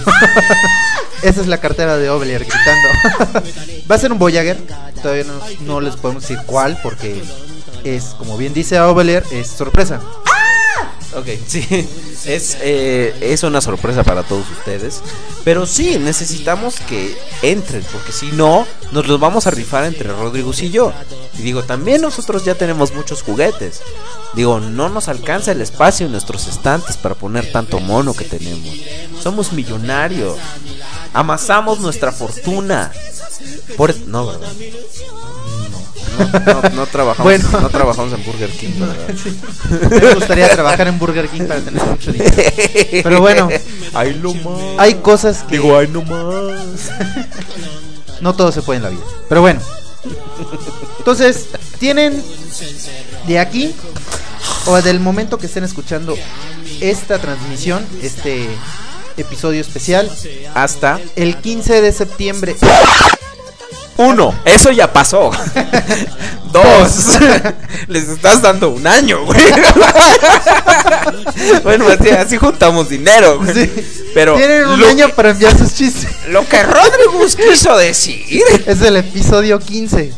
Esa 1.22 1.42
es 1.42 1.48
la 1.48 1.58
cartera 1.60 1.98
de 1.98 2.10
Ovelier 2.10 2.46
gritando. 2.46 3.44
Va 3.92 3.96
a 3.96 4.00
ser 4.00 4.12
un 4.12 4.20
Voyager. 4.20 4.58
Todavía 5.02 5.26
no, 5.26 5.34
no 5.66 5.82
les 5.82 5.98
podemos 5.98 6.24
decir 6.24 6.40
cuál 6.46 6.80
porque 6.82 7.22
es, 7.84 8.16
como 8.18 8.38
bien 8.38 8.54
dice 8.54 8.80
Ovelier, 8.80 9.24
es 9.32 9.48
sorpresa. 9.48 10.00
Ok, 11.16 11.28
sí, 11.48 11.66
es, 12.26 12.58
eh, 12.62 13.16
es 13.22 13.44
una 13.44 13.62
sorpresa 13.62 14.04
para 14.04 14.24
todos 14.24 14.46
ustedes. 14.50 15.02
Pero 15.44 15.66
sí, 15.66 15.98
necesitamos 16.00 16.76
que 16.88 17.18
entren, 17.42 17.84
porque 17.92 18.12
si 18.12 18.32
no, 18.32 18.66
nos 18.92 19.08
los 19.08 19.20
vamos 19.20 19.48
a 19.48 19.52
rifar 19.52 19.86
entre 19.86 20.12
Rodrigo 20.12 20.52
y 20.60 20.70
yo. 20.70 20.94
Y 21.38 21.42
digo, 21.42 21.64
también 21.64 22.02
nosotros 22.02 22.46
ya 22.46 22.56
tenemos 22.56 22.94
muchos 22.94 23.22
juguetes. 23.22 23.82
Digo, 24.34 24.60
no 24.60 24.90
nos 24.90 25.10
alcanza 25.10 25.52
el 25.52 25.62
espacio 25.62 26.06
en 26.06 26.12
nuestros 26.12 26.48
estantes 26.48 26.98
para 26.98 27.16
poner 27.16 27.52
tanto 27.52 27.80
mono 27.80 28.14
que 28.14 28.26
tenemos. 28.26 28.76
Somos 29.22 29.54
millonarios. 29.54 30.38
Amasamos 31.14 31.80
nuestra 31.80 32.12
fortuna. 32.12 32.92
Por... 33.78 33.96
No, 34.08 34.28
¿verdad? 34.28 34.52
No, 36.18 36.62
no- 36.62 36.70
no 36.70 36.86
trabajamos, 36.88 37.24
Bueno. 37.24 37.50
no 37.62 37.70
trabajamos 37.70 38.14
en 38.14 38.24
Burger 38.26 38.50
King, 38.50 38.72
¿verdad? 38.80 38.96
Sí. 39.22 39.40
Me 40.02 40.14
gustaría 40.16 40.50
trabajar 40.50 40.88
en 40.88 41.00
Burger 41.00 41.28
King 41.28 41.44
para 41.48 41.60
tener 41.62 41.84
mucho 41.86 42.12
dinero. 42.12 42.36
Pero 43.04 43.20
bueno, 43.22 43.50
Ay, 43.94 44.20
no 44.22 44.34
más. 44.34 44.62
hay 44.78 44.96
cosas 44.96 45.44
que 45.44 45.54
Digo, 45.58 45.78
ay, 45.78 45.88
no 45.88 46.02
más. 46.04 46.92
no 48.22 48.36
todo 48.36 48.52
se 48.52 48.62
puede 48.62 48.78
en 48.78 48.84
la 48.84 48.90
vida. 48.90 49.02
Pero 49.30 49.42
bueno. 49.42 49.60
Entonces, 51.00 51.48
tienen 51.80 52.22
de 53.28 53.40
aquí 53.40 53.74
o 54.66 54.82
del 54.82 55.00
momento 55.00 55.38
que 55.38 55.46
estén 55.48 55.64
escuchando 55.64 56.16
esta 56.82 57.20
transmisión, 57.20 57.86
este 58.02 58.48
episodio 59.18 59.62
especial, 59.62 60.10
Hasta 60.56 61.00
el 61.16 61.38
15 61.38 61.82
de 61.82 61.92
septiembre. 61.92 62.56
Uno. 63.98 64.34
Eso 64.46 64.72
ya 64.72 64.92
pasó. 64.92 65.32
Dos. 66.52 67.18
Les 67.88 68.08
estás 68.08 68.42
dando 68.42 68.70
un 68.70 68.86
año, 68.86 69.26
güey. 69.26 69.42
bueno, 71.64 71.88
así, 71.88 72.10
así 72.10 72.38
juntamos 72.38 72.90
dinero, 72.90 73.40
güey. 73.40 73.54
Sí. 73.54 73.72
Pero 74.14 74.36
Tienen 74.36 74.68
un 74.68 74.80
lo, 74.80 74.88
año 74.88 75.10
para 75.10 75.32
enviar 75.32 75.58
sus 75.58 75.74
chistes. 75.74 76.08
lo 76.30 76.48
que 76.48 76.62
Rodrigo 76.62 77.26
quiso 77.50 77.76
decir. 77.78 78.44
Es 78.68 78.82
el 78.82 78.98
episodio 78.98 79.60
15. 79.60 80.14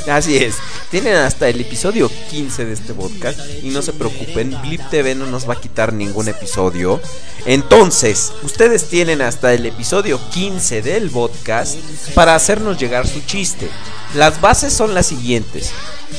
Así 0.08 0.36
es. 0.36 0.56
Tienen 0.90 1.14
hasta 1.16 1.48
el 1.48 1.60
episodio 1.60 2.10
15 2.30 2.64
de 2.64 2.72
este 2.72 2.94
podcast. 2.94 3.38
Y 3.62 3.68
no 3.70 3.82
se 3.82 3.92
preocupen, 3.92 4.56
Blip 4.62 4.80
TV 4.90 5.14
no 5.14 5.26
nos 5.26 5.48
va 5.48 5.54
a 5.54 5.60
quitar 5.60 5.92
ningún 5.92 6.28
episodio. 6.28 7.00
Entonces, 7.46 8.32
ustedes 8.42 8.88
tienen 8.88 9.20
hasta 9.20 9.52
el 9.52 9.66
episodio 9.66 10.18
15 10.32 10.82
del 10.82 11.10
podcast 11.10 11.76
para 12.14 12.34
hacernos 12.34 12.78
llegar 12.78 13.06
su 13.06 13.20
chiste. 13.20 13.68
Las 14.14 14.40
bases 14.40 14.72
son 14.72 14.94
las 14.94 15.06
siguientes. 15.06 15.70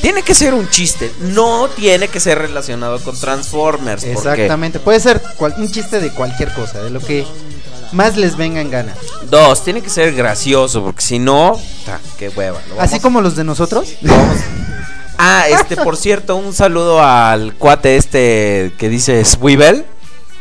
Tiene 0.02 0.22
que 0.22 0.34
ser 0.34 0.52
un 0.52 0.68
chiste, 0.68 1.10
no 1.20 1.68
tiene 1.68 2.08
que 2.08 2.20
ser 2.20 2.38
relacionado 2.38 3.02
con 3.02 3.18
Transformers. 3.18 4.04
Exactamente. 4.04 4.78
Puede 4.78 5.00
ser 5.00 5.22
cual- 5.36 5.54
un 5.58 5.70
chiste 5.72 6.00
de 6.00 6.10
cualquier 6.12 6.52
cosa, 6.52 6.82
de 6.82 6.90
lo 6.90 7.00
que 7.00 7.24
más 7.96 8.16
les 8.16 8.36
venga 8.36 8.60
en 8.60 8.70
gana. 8.70 8.94
Dos, 9.30 9.64
tiene 9.64 9.80
que 9.82 9.90
ser 9.90 10.14
gracioso, 10.14 10.84
porque 10.84 11.02
si 11.02 11.18
no, 11.18 11.58
ta, 11.84 11.98
qué 12.18 12.28
hueva. 12.28 12.60
lo 12.68 12.80
Así 12.80 12.92
vamos- 12.92 13.02
como 13.02 13.20
los 13.20 13.34
de 13.34 13.42
nosotros. 13.44 13.88
Ah, 15.18 15.46
este, 15.48 15.76
por 15.76 15.96
cierto, 15.96 16.36
un 16.36 16.52
saludo 16.52 17.02
al 17.02 17.54
cuate 17.54 17.96
este 17.96 18.72
que 18.78 18.88
dice 18.88 19.24
Swivel. 19.24 19.84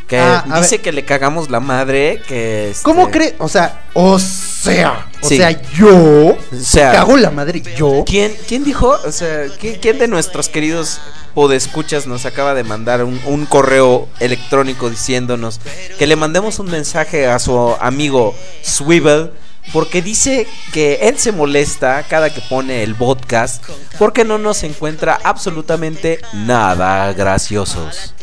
Que 0.07 0.19
Ah, 0.19 0.43
dice 0.61 0.75
ver. 0.75 0.81
que 0.83 0.91
le 0.91 1.03
cagamos 1.03 1.49
la 1.49 1.59
madre. 1.59 2.21
Que 2.27 2.69
este, 2.69 2.83
¿Cómo 2.83 3.09
cree? 3.09 3.35
O 3.39 3.47
sea, 3.49 3.85
o 3.95 4.19
sea, 4.19 5.07
o 5.21 5.27
Sí. 5.27 5.37
sea, 5.37 5.49
yo 5.73 6.27
O 6.27 6.37
sea, 6.61 6.91
cago 6.91 7.17
la 7.17 7.31
madre, 7.31 7.63
yo. 7.75 8.03
¿quién, 8.05 8.35
¿quién 8.47 8.63
dijo? 8.63 8.95
O 9.03 9.11
sea, 9.11 9.45
¿quién, 9.59 9.79
quién 9.81 9.97
de 9.97 10.07
nuestros 10.07 10.47
queridos 10.47 10.99
podescuchas 11.35 12.07
nos 12.07 12.25
acaba 12.25 12.55
de 12.55 12.63
mandar 12.63 13.03
un, 13.03 13.21
un 13.25 13.45
correo 13.45 14.07
electrónico 14.19 14.89
diciéndonos 14.89 15.59
que 15.99 16.07
le 16.07 16.15
mandemos 16.15 16.57
un 16.57 16.71
mensaje 16.71 17.27
a 17.27 17.37
su 17.37 17.75
amigo 17.79 18.33
Swivel? 18.63 19.31
Porque 19.73 20.01
dice 20.03 20.47
que 20.73 20.99
él 21.01 21.17
se 21.17 21.31
molesta 21.31 22.03
cada 22.07 22.29
que 22.29 22.41
pone 22.41 22.83
el 22.83 22.93
podcast 22.95 23.63
porque 23.97 24.23
no 24.23 24.37
nos 24.37 24.63
encuentra 24.63 25.19
absolutamente 25.23 26.19
nada 26.33 27.11
graciosos. 27.13 28.13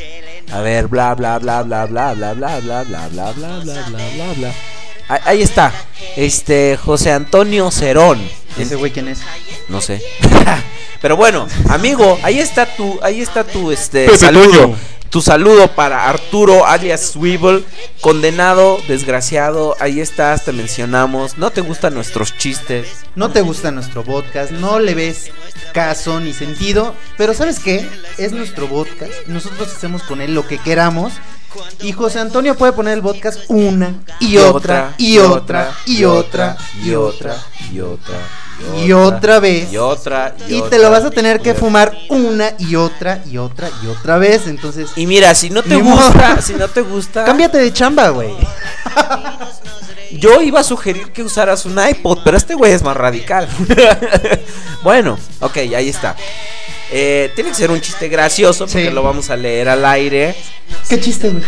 A 0.53 0.61
ver, 0.61 0.87
bla 0.87 1.15
bla 1.15 1.39
bla 1.39 1.63
bla 1.63 1.85
bla 1.87 2.15
bla 2.15 2.35
bla 2.35 2.61
bla 2.61 2.85
bla 2.85 3.09
bla 3.09 3.33
bla 3.33 3.61
bla 3.63 3.83
bla 3.85 4.33
bla 4.37 4.55
Ahí 5.09 5.43
está. 5.43 5.73
Este 6.17 6.77
José 6.77 7.13
Antonio 7.13 7.71
Cerón. 7.71 8.21
Ese 8.57 8.77
güey 8.77 8.93
quién 8.93 9.09
es? 9.09 9.21
No 9.69 9.81
sé. 9.81 10.01
Pero 11.03 11.17
bueno, 11.17 11.49
amigo, 11.69 12.19
ahí 12.23 12.39
está 12.39 12.65
tu, 12.65 12.99
ahí 13.03 13.21
está 13.21 13.45
tu 13.45 13.73
este 13.73 14.07
Pepe 14.07 14.19
saludo. 14.19 14.77
Tu 15.11 15.21
saludo 15.21 15.69
para 15.69 16.09
Arturo 16.09 16.65
alias 16.65 17.11
Swivel, 17.11 17.67
condenado, 18.01 18.79
desgraciado, 18.89 19.77
ahí 19.79 20.01
estás, 20.01 20.47
te 20.47 20.53
mencionamos. 20.53 21.37
No 21.37 21.51
te 21.51 21.61
gustan 21.61 21.93
nuestros 21.93 22.35
chistes. 22.39 23.05
No 23.15 23.31
te 23.31 23.43
gusta 23.43 23.71
nuestro 23.73 24.05
podcast, 24.05 24.53
no 24.53 24.79
le 24.79 24.95
ves 24.95 25.31
caso 25.75 26.19
ni 26.19 26.33
sentido, 26.33 26.95
pero 27.19 27.35
¿sabes 27.35 27.59
qué? 27.59 27.87
Es 28.17 28.33
nuestro 28.33 28.69
podcast, 28.69 29.13
nosotros 29.27 29.69
hacemos 29.77 30.03
con 30.05 30.23
él 30.23 30.35
lo 30.35 30.47
que 30.47 30.57
queramos. 30.57 31.13
Y 31.83 31.93
José 31.93 32.21
Antonio 32.21 32.57
puede 32.57 32.73
poner 32.73 32.95
el 32.95 33.03
podcast 33.03 33.41
una 33.49 33.95
y 34.21 34.37
otra 34.37 34.95
y 34.99 35.19
otra 35.19 35.73
y 35.87 36.05
otra 36.05 36.57
y 36.83 36.95
otra 36.95 37.37
y 37.73 37.81
otra 37.81 38.15
y 38.85 38.93
otra 38.93 39.41
vez. 39.41 39.73
y 39.73 39.77
otra 39.77 40.35
y 40.49 40.55
otra, 40.55 40.71
te 40.71 40.79
lo 40.79 40.91
vas 40.91 41.05
a 41.05 41.11
tener 41.11 41.41
que 41.41 41.55
fumar 41.55 41.97
una 42.09 42.53
y 42.59 42.77
otra 42.77 43.23
y 43.29 43.39
otra 43.39 43.69
y 43.83 43.89
otra 43.89 44.19
vez. 44.19 44.47
Entonces, 44.47 44.91
Y 44.97 45.07
mira, 45.07 45.35
si 45.35 45.51
no 45.51 45.63
te 45.63 45.81
gusta, 45.81 46.41
si 46.41 46.55
no 46.55 46.69
te 46.69 46.83
gusta, 46.83 47.25
cámbiate 47.25 47.59
de 47.59 47.73
chamba, 47.73 48.11
güey. 48.11 48.35
Yo 50.19 50.41
iba 50.43 50.61
a 50.61 50.65
sugerir 50.65 51.11
que 51.13 51.23
usaras 51.23 51.65
un 51.67 51.79
iPod, 51.85 52.19
pero 52.25 52.37
este 52.37 52.55
güey 52.55 52.73
es 52.73 52.83
más 52.83 52.97
radical. 52.97 53.49
bueno, 54.83 55.19
ok, 55.41 55.57
ahí 55.77 55.89
está. 55.89 56.17
Eh, 56.91 57.31
tiene 57.35 57.51
que 57.51 57.57
ser 57.57 57.71
un 57.71 57.81
chiste 57.81 58.09
gracioso 58.09 58.67
porque 58.67 58.89
Sí. 58.89 58.93
lo 58.95 59.03
vamos 59.03 59.31
a 59.31 59.37
leer 59.37 59.69
al 59.69 59.85
aire. 59.85 60.35
¿Qué 60.89 61.01
chiste, 61.01 61.31
güey? 61.31 61.43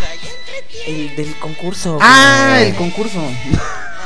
El 0.86 1.16
del 1.16 1.34
concurso. 1.36 1.98
Ah, 2.00 2.54
güey. 2.56 2.68
el 2.70 2.74
concurso. 2.76 3.18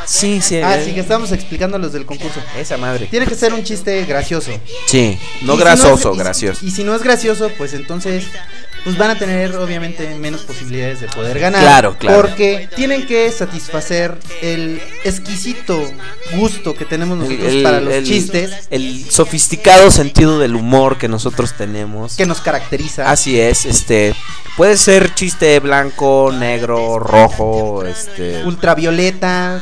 Sí, 0.04 0.40
sí. 0.40 0.56
Ah, 0.56 0.76
eh, 0.78 0.84
sí, 0.84 0.92
que 0.94 1.00
estábamos 1.00 1.30
explicando 1.32 1.78
los 1.78 1.92
del 1.92 2.06
concurso. 2.06 2.40
Esa 2.58 2.76
madre. 2.78 3.06
Tiene 3.06 3.26
que 3.26 3.34
ser 3.34 3.52
un 3.52 3.62
chiste 3.62 4.04
gracioso. 4.06 4.50
Sí, 4.86 5.18
no 5.42 5.52
Y 5.54 5.56
si 5.56 5.62
grasoso, 5.62 6.10
es- 6.12 6.16
y- 6.16 6.18
gracioso. 6.18 6.66
Y, 6.66 6.70
si 6.70 6.82
no 6.84 6.94
es 6.96 7.02
gracioso, 7.02 7.50
pues 7.58 7.74
entonces 7.74 8.24
pues 8.88 8.96
van 8.96 9.10
a 9.10 9.18
tener 9.18 9.54
obviamente 9.56 10.14
menos 10.14 10.40
posibilidades 10.44 11.02
de 11.02 11.08
poder 11.08 11.38
ganar. 11.38 11.60
Claro, 11.60 11.98
claro. 11.98 12.22
Porque 12.22 12.70
tienen 12.74 13.04
que 13.06 13.30
satisfacer 13.30 14.16
el 14.40 14.80
exquisito 15.04 15.78
gusto 16.34 16.74
que 16.74 16.86
tenemos 16.86 17.18
nosotros 17.18 17.52
El- 17.52 17.62
para 17.62 17.80
los 17.82 17.92
el- 17.92 18.04
chistes 18.06 18.66
El 18.70 19.04
sofisticado 19.10 19.90
sentido 19.90 20.38
del 20.38 20.56
humor 20.56 20.96
que 20.96 21.06
nosotros 21.06 21.52
tenemos. 21.52 22.16
que 22.16 22.24
nos 22.24 22.40
caracteriza. 22.40 23.10
Así 23.10 23.38
es, 23.38 23.66
este. 23.66 24.14
Puede 24.56 24.78
ser 24.78 25.14
chiste 25.14 25.60
blanco, 25.60 26.32
negro, 26.32 26.98
rojo, 26.98 27.84
este. 27.84 28.42
Ultravioleta. 28.46 29.60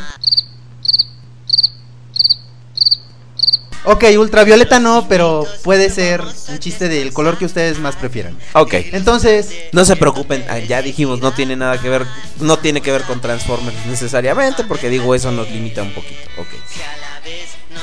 Ok, 3.89 4.05
ultravioleta 4.19 4.81
no, 4.81 5.07
pero 5.09 5.47
puede 5.63 5.91
ser 5.91 6.21
un 6.49 6.59
chiste 6.59 6.89
del 6.89 7.13
color 7.13 7.39
que 7.39 7.45
ustedes 7.45 7.79
más 7.79 7.95
prefieran. 7.95 8.37
Ok. 8.55 8.75
Entonces, 8.93 9.51
No 9.71 9.85
se 9.85 9.95
preocupen, 9.95 10.45
ah, 10.49 10.59
ya 10.59 10.83
dijimos, 10.83 11.21
no 11.21 11.33
tiene 11.33 11.55
nada 11.55 11.81
que 11.81 11.89
ver, 11.89 12.05
no 12.41 12.59
tiene 12.59 12.81
que 12.81 12.91
ver 12.91 13.03
con 13.03 13.21
Transformers 13.21 13.87
necesariamente, 13.87 14.65
porque 14.65 14.89
digo, 14.89 15.15
eso 15.15 15.31
nos 15.31 15.49
limita 15.51 15.83
un 15.83 15.93
poquito. 15.93 16.21
Ok. 16.37 16.49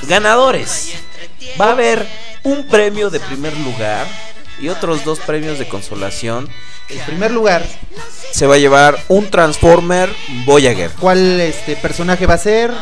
Ganadores. 0.10 0.92
Va 1.60 1.68
a 1.68 1.72
haber 1.72 2.06
un 2.44 2.68
premio 2.68 3.10
de 3.10 3.22
primer 3.22 3.56
lugar 3.60 4.06
y 4.60 4.68
otros 4.68 5.06
dos 5.06 5.20
premios 5.20 5.58
de 5.58 5.70
consolación. 5.70 6.50
en 6.90 7.00
primer 7.06 7.32
lugar, 7.32 7.66
Se 8.32 8.46
va 8.46 8.56
a 8.56 8.58
llevar 8.58 9.00
un 9.08 9.30
Transformer 9.30 10.10
Voyager. 10.46 10.92
¿cuál 11.00 11.40
este 11.40 11.78
personaje 11.78 12.26
va 12.26 12.34
a 12.34 12.38
ser? 12.40 12.74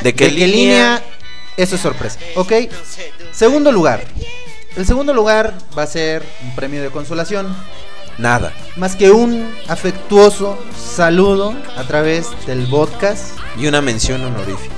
¿De 0.00 0.12
qué 0.14 0.28
línea? 0.30 1.02
Eso 1.56 1.76
es 1.76 1.80
sorpresa, 1.80 2.18
¿ok? 2.36 2.52
Segundo 3.32 3.70
lugar. 3.72 4.04
El 4.76 4.86
segundo 4.86 5.14
lugar 5.14 5.54
va 5.78 5.84
a 5.84 5.86
ser 5.86 6.24
un 6.42 6.54
premio 6.56 6.82
de 6.82 6.90
consolación. 6.90 7.54
Nada. 8.18 8.52
Más 8.76 8.96
que 8.96 9.10
un 9.10 9.52
afectuoso 9.68 10.58
saludo 10.76 11.54
a 11.76 11.82
través 11.84 12.28
del 12.46 12.66
podcast. 12.68 13.36
Y 13.56 13.66
una 13.66 13.80
mención 13.80 14.22
honorífica. 14.24 14.74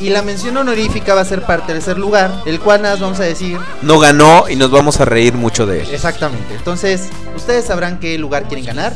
Y 0.00 0.10
la 0.10 0.22
mención 0.22 0.56
honorífica 0.56 1.14
va 1.14 1.22
a 1.22 1.24
ser 1.24 1.42
para 1.42 1.64
tercer 1.64 1.96
lugar, 1.98 2.42
el 2.44 2.60
cual 2.60 2.82
nada 2.82 2.94
más 2.94 3.00
vamos 3.00 3.20
a 3.20 3.22
decir 3.24 3.58
No 3.82 3.98
ganó 3.98 4.44
y 4.48 4.56
nos 4.56 4.70
vamos 4.70 5.00
a 5.00 5.04
reír 5.04 5.34
mucho 5.34 5.64
de 5.64 5.82
él. 5.82 5.88
exactamente. 5.90 6.54
Entonces, 6.54 7.08
ustedes 7.34 7.64
sabrán 7.64 7.98
qué 7.98 8.18
lugar 8.18 8.46
quieren 8.46 8.66
ganar. 8.66 8.92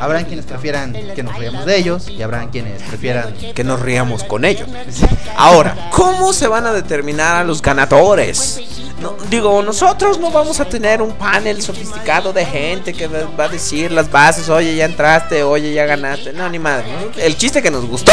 Habrán 0.00 0.24
quienes 0.24 0.46
prefieran 0.46 0.92
que 1.14 1.22
nos 1.22 1.36
riamos 1.36 1.66
de 1.66 1.76
ellos 1.76 2.08
y 2.08 2.22
habrán 2.22 2.48
quienes 2.48 2.82
prefieran 2.82 3.34
Que 3.54 3.64
nos 3.64 3.80
riamos 3.80 4.24
con 4.24 4.44
ellos. 4.44 4.68
Ahora, 5.36 5.90
¿cómo 5.92 6.32
se 6.32 6.48
van 6.48 6.66
a 6.66 6.72
determinar 6.72 7.36
a 7.36 7.44
los 7.44 7.60
ganadores? 7.60 8.60
No, 9.00 9.14
digo, 9.30 9.62
nosotros 9.62 10.18
no 10.18 10.30
vamos 10.30 10.60
a 10.60 10.64
tener 10.66 11.00
un 11.00 11.12
panel 11.12 11.62
sofisticado 11.62 12.32
de 12.32 12.44
gente 12.44 12.92
que 12.92 13.06
va 13.06 13.44
a 13.44 13.48
decir 13.48 13.90
las 13.90 14.10
bases, 14.10 14.48
oye, 14.50 14.76
ya 14.76 14.84
entraste, 14.84 15.42
oye, 15.42 15.72
ya 15.72 15.86
ganaste. 15.86 16.32
No, 16.32 16.48
ni 16.48 16.58
madre. 16.58 16.86
¿no? 16.92 17.22
El 17.22 17.36
chiste 17.36 17.62
que 17.62 17.70
nos 17.70 17.86
gustó, 17.86 18.12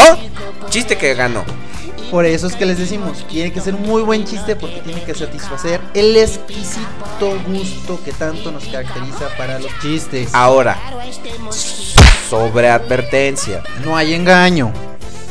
chiste 0.70 0.96
que 0.96 1.14
ganó. 1.14 1.44
Por 2.10 2.24
eso 2.24 2.46
es 2.46 2.54
que 2.54 2.64
les 2.64 2.78
decimos, 2.78 3.26
tiene 3.28 3.52
que 3.52 3.60
ser 3.60 3.74
un 3.74 3.82
muy 3.82 4.02
buen 4.02 4.24
chiste 4.24 4.56
porque 4.56 4.80
tiene 4.80 5.02
que 5.02 5.14
satisfacer 5.14 5.80
el 5.92 6.16
exquisito 6.16 7.38
gusto 7.46 8.00
que 8.02 8.12
tanto 8.12 8.50
nos 8.50 8.64
caracteriza 8.64 9.28
para 9.36 9.58
los 9.58 9.70
chistes. 9.80 10.34
Ahora, 10.34 10.78
sobre 12.28 12.68
advertencia. 12.68 13.62
No 13.84 13.96
hay 13.96 14.14
engaño. 14.14 14.87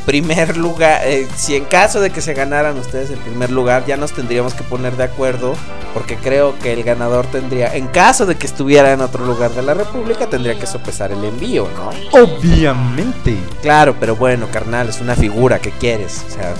Primer 0.07 0.55
lugar, 0.55 1.01
eh, 1.03 1.27
si 1.35 1.57
en 1.57 1.65
caso 1.65 1.99
de 1.99 2.11
que 2.11 2.21
se 2.21 2.33
ganaran 2.33 2.77
ustedes 2.77 3.09
el 3.09 3.19
primer 3.19 3.51
lugar, 3.51 3.85
ya 3.85 3.97
nos 3.97 4.13
tendríamos 4.13 4.53
que 4.53 4.63
poner 4.63 4.95
de 4.95 5.03
acuerdo, 5.03 5.53
porque 5.93 6.15
creo 6.15 6.57
que 6.59 6.71
el 6.71 6.83
ganador 6.83 7.27
tendría, 7.27 7.75
en 7.75 7.87
caso 7.87 8.25
de 8.25 8.35
que 8.35 8.47
estuviera 8.47 8.93
en 8.93 9.01
otro 9.01 9.25
lugar 9.25 9.51
de 9.51 9.63
la 9.63 9.73
República, 9.73 10.29
tendría 10.29 10.57
que 10.57 10.65
sopesar 10.65 11.11
el 11.11 11.25
envío, 11.25 11.67
¿no? 11.75 12.23
Obviamente. 12.23 13.37
Claro, 13.61 13.97
pero 13.99 14.15
bueno, 14.15 14.47
carnal, 14.49 14.87
es 14.87 15.01
una 15.01 15.13
figura 15.13 15.59
que 15.59 15.71
quieres, 15.71 16.23
o 16.25 16.31
sea, 16.31 16.53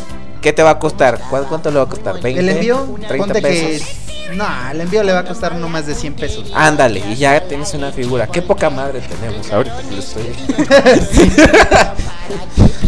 ¿qué 0.48 0.54
te 0.54 0.64
va 0.64 0.70
a 0.70 0.80
costar? 0.80 1.20
¿Cuánto, 1.30 1.70
le 1.70 1.78
va 1.78 1.84
a 1.84 1.90
costar? 1.90 2.22
¿20? 2.22 2.38
El 2.38 2.48
envío, 2.48 2.78
30 3.06 3.18
ponte 3.18 3.42
pesos. 3.42 3.86
que. 4.30 4.36
No, 4.36 4.48
el 4.72 4.80
envío 4.80 5.04
le 5.04 5.12
va 5.12 5.20
a 5.20 5.26
costar 5.26 5.56
no 5.56 5.68
más 5.68 5.86
de 5.86 5.94
100 5.94 6.14
pesos. 6.14 6.54
Ándale, 6.54 7.00
y 7.00 7.16
ya 7.16 7.42
tienes 7.42 7.74
una 7.74 7.92
figura. 7.92 8.28
Qué 8.28 8.42
poca 8.42 8.70
madre 8.70 9.02
tenemos 9.02 9.52
ahorita 9.52 9.82
que 9.82 9.92
lo 9.92 10.00
estoy. 10.00 10.24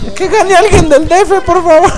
que 0.15 0.27
gane 0.29 0.55
alguien 0.55 0.87
del 0.87 1.05
DF, 1.05 1.43
por 1.45 1.61
favor. 1.61 1.91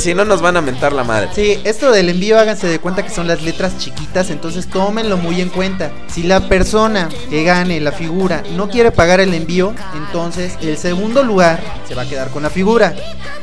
Si 0.00 0.14
no, 0.14 0.24
nos 0.24 0.40
van 0.40 0.56
a 0.56 0.60
mentar 0.60 0.92
la 0.92 1.04
madre. 1.04 1.28
Sí, 1.34 1.58
esto 1.64 1.90
del 1.92 2.08
envío 2.08 2.38
háganse 2.38 2.66
de 2.66 2.78
cuenta 2.78 3.02
que 3.02 3.10
son 3.10 3.26
las 3.26 3.42
letras 3.42 3.76
chiquitas, 3.78 4.30
entonces 4.30 4.66
tómenlo 4.68 5.16
muy 5.16 5.40
en 5.40 5.48
cuenta. 5.50 5.90
Si 6.08 6.22
la 6.22 6.40
persona 6.48 7.08
que 7.28 7.44
gane 7.44 7.80
la 7.80 7.92
figura 7.92 8.42
no 8.56 8.68
quiere 8.68 8.90
pagar 8.92 9.20
el 9.20 9.34
envío, 9.34 9.74
entonces 9.94 10.54
el 10.62 10.76
segundo 10.78 11.22
lugar 11.22 11.60
se 11.86 11.94
va 11.94 12.02
a 12.02 12.06
quedar 12.08 12.30
con 12.30 12.42
la 12.42 12.50
figura, 12.50 12.94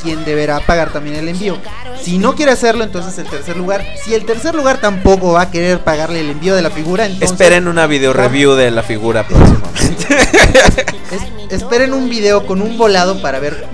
quien 0.02 0.26
deberá 0.26 0.60
pagar 0.60 0.92
también 0.92 1.16
el 1.18 1.28
envío. 1.28 1.58
Si 2.02 2.18
no 2.18 2.36
quiere 2.36 2.52
hacerlo, 2.52 2.84
entonces 2.84 3.18
el 3.18 3.28
tercer 3.28 3.58
lugar. 3.58 3.86
Si 4.04 4.14
el 4.14 4.26
tercer 4.26 4.56
lugar 4.56 4.80
tampoco 4.80 5.34
va 5.34 5.42
a 5.44 5.52
querer 5.52 5.80
pagarle 5.80 6.22
el 6.22 6.30
envío 6.30 6.56
de 6.56 6.62
la 6.62 6.70
figura, 6.72 7.06
entonces 7.06 7.32
Esperen 7.32 7.68
una 7.68 7.88
video 7.88 8.14
review 8.14 8.54
de 8.54 8.72
la 8.72 8.84
figura 8.84 9.28
próximamente. 9.28 10.08
es- 11.12 11.54
esperen 11.62 11.94
un 11.94 12.10
video 12.10 12.46
con 12.46 12.62
un 12.62 12.78
volado 12.78 13.22
para 13.22 13.40
ver 13.40 13.68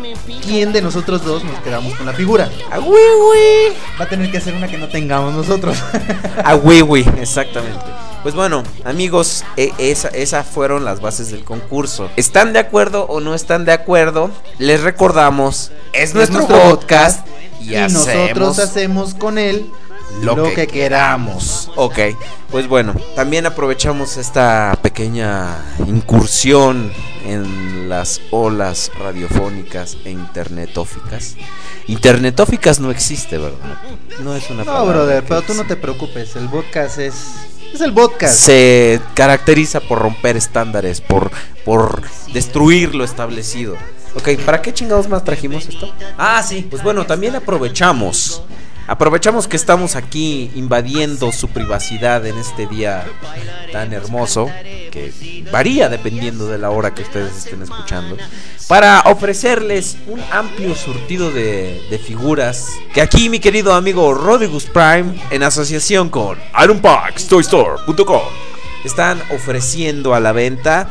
quién 0.45 0.73
de 0.73 0.81
nosotros 0.81 1.23
dos 1.23 1.43
nos 1.43 1.59
quedamos 1.61 1.93
con 1.95 2.05
la 2.05 2.13
figura. 2.13 2.49
¡A 2.71 2.79
wiwi! 2.79 3.75
Va 3.99 4.05
a 4.05 4.09
tener 4.09 4.31
que 4.31 4.39
ser 4.41 4.53
una 4.53 4.67
que 4.67 4.77
no 4.77 4.87
tengamos 4.87 5.33
nosotros. 5.33 5.77
A 6.43 6.55
wiwi, 6.55 7.05
exactamente. 7.19 7.79
Pues 8.23 8.35
bueno, 8.35 8.63
amigos, 8.85 9.43
e- 9.57 9.73
esa, 9.77 10.07
esas 10.09 10.47
fueron 10.47 10.85
las 10.85 11.01
bases 11.01 11.29
del 11.29 11.43
concurso. 11.43 12.09
¿Están 12.15 12.53
de 12.53 12.59
acuerdo 12.59 13.05
o 13.07 13.19
no 13.19 13.35
están 13.35 13.65
de 13.65 13.73
acuerdo? 13.73 14.31
Les 14.59 14.81
recordamos, 14.81 15.71
es 15.91 16.13
nuestro, 16.13 16.37
nuestro 16.39 16.61
podcast 16.61 17.27
y, 17.59 17.75
y 17.75 17.79
nosotros 17.89 18.59
hacemos 18.59 19.13
con 19.13 19.37
él 19.37 19.69
lo, 20.21 20.53
que, 20.53 20.67
queramos. 20.67 21.71
Ok, 21.75 21.99
pues 22.51 22.67
bueno, 22.67 22.93
también 23.15 23.45
aprovechamos 23.45 24.17
esta 24.17 24.77
pequeña 24.81 25.57
incursión 25.87 26.91
en 27.25 27.89
las 27.89 28.21
olas 28.31 28.91
radiofónicas 28.99 29.97
e 30.05 30.11
internetóficas. 30.11 31.35
Internetóficas 31.87 32.79
no 32.79 32.91
existe, 32.91 33.37
¿verdad? 33.37 33.77
No 34.21 34.35
es 34.35 34.49
una 34.49 34.59
No, 34.59 34.65
palabra 34.65 34.93
brother, 34.93 35.23
que 35.23 35.29
pero 35.29 35.41
tú 35.41 35.53
no 35.53 35.65
te 35.65 35.75
preocupes. 35.75 36.35
El 36.35 36.49
podcast 36.49 36.99
es. 36.99 37.15
Es 37.73 37.81
el 37.81 37.93
podcast. 37.93 38.35
Se 38.35 39.01
caracteriza 39.15 39.79
por 39.79 39.99
romper 39.99 40.37
estándares, 40.37 41.01
por, 41.01 41.31
por 41.65 42.03
destruir 42.31 42.93
lo 42.93 43.03
establecido. 43.03 43.75
Ok, 44.15 44.29
¿para 44.45 44.61
qué 44.61 44.73
chingados 44.73 45.09
más 45.09 45.23
trajimos 45.23 45.67
esto? 45.67 45.91
Ah, 46.17 46.43
sí, 46.43 46.67
pues 46.69 46.83
bueno, 46.83 47.05
también 47.05 47.35
aprovechamos. 47.35 48.43
Aprovechamos 48.85 49.47
que 49.47 49.55
estamos 49.55 49.95
aquí 49.95 50.51
invadiendo 50.55 51.31
su 51.31 51.47
privacidad 51.47 52.25
en 52.25 52.37
este 52.37 52.67
día 52.67 53.05
tan 53.71 53.93
hermoso, 53.93 54.49
que 54.91 55.13
varía 55.51 55.87
dependiendo 55.87 56.47
de 56.47 56.57
la 56.57 56.69
hora 56.69 56.93
que 56.93 57.03
ustedes 57.03 57.37
estén 57.37 57.61
escuchando, 57.61 58.17
para 58.67 59.01
ofrecerles 59.05 59.97
un 60.07 60.21
amplio 60.31 60.75
surtido 60.75 61.31
de, 61.31 61.99
figuras 62.05 62.67
que 62.93 63.01
aquí 63.01 63.29
mi 63.29 63.39
querido 63.39 63.73
amigo 63.73 64.13
Rodigus 64.13 64.65
Prime, 64.65 65.15
en 65.31 65.43
asociación 65.43 66.09
con 66.09 66.37
IronPacksToyStore.com, 66.61 68.21
están 68.83 69.21
ofreciendo 69.33 70.13
a 70.13 70.19
la 70.19 70.33
venta. 70.33 70.89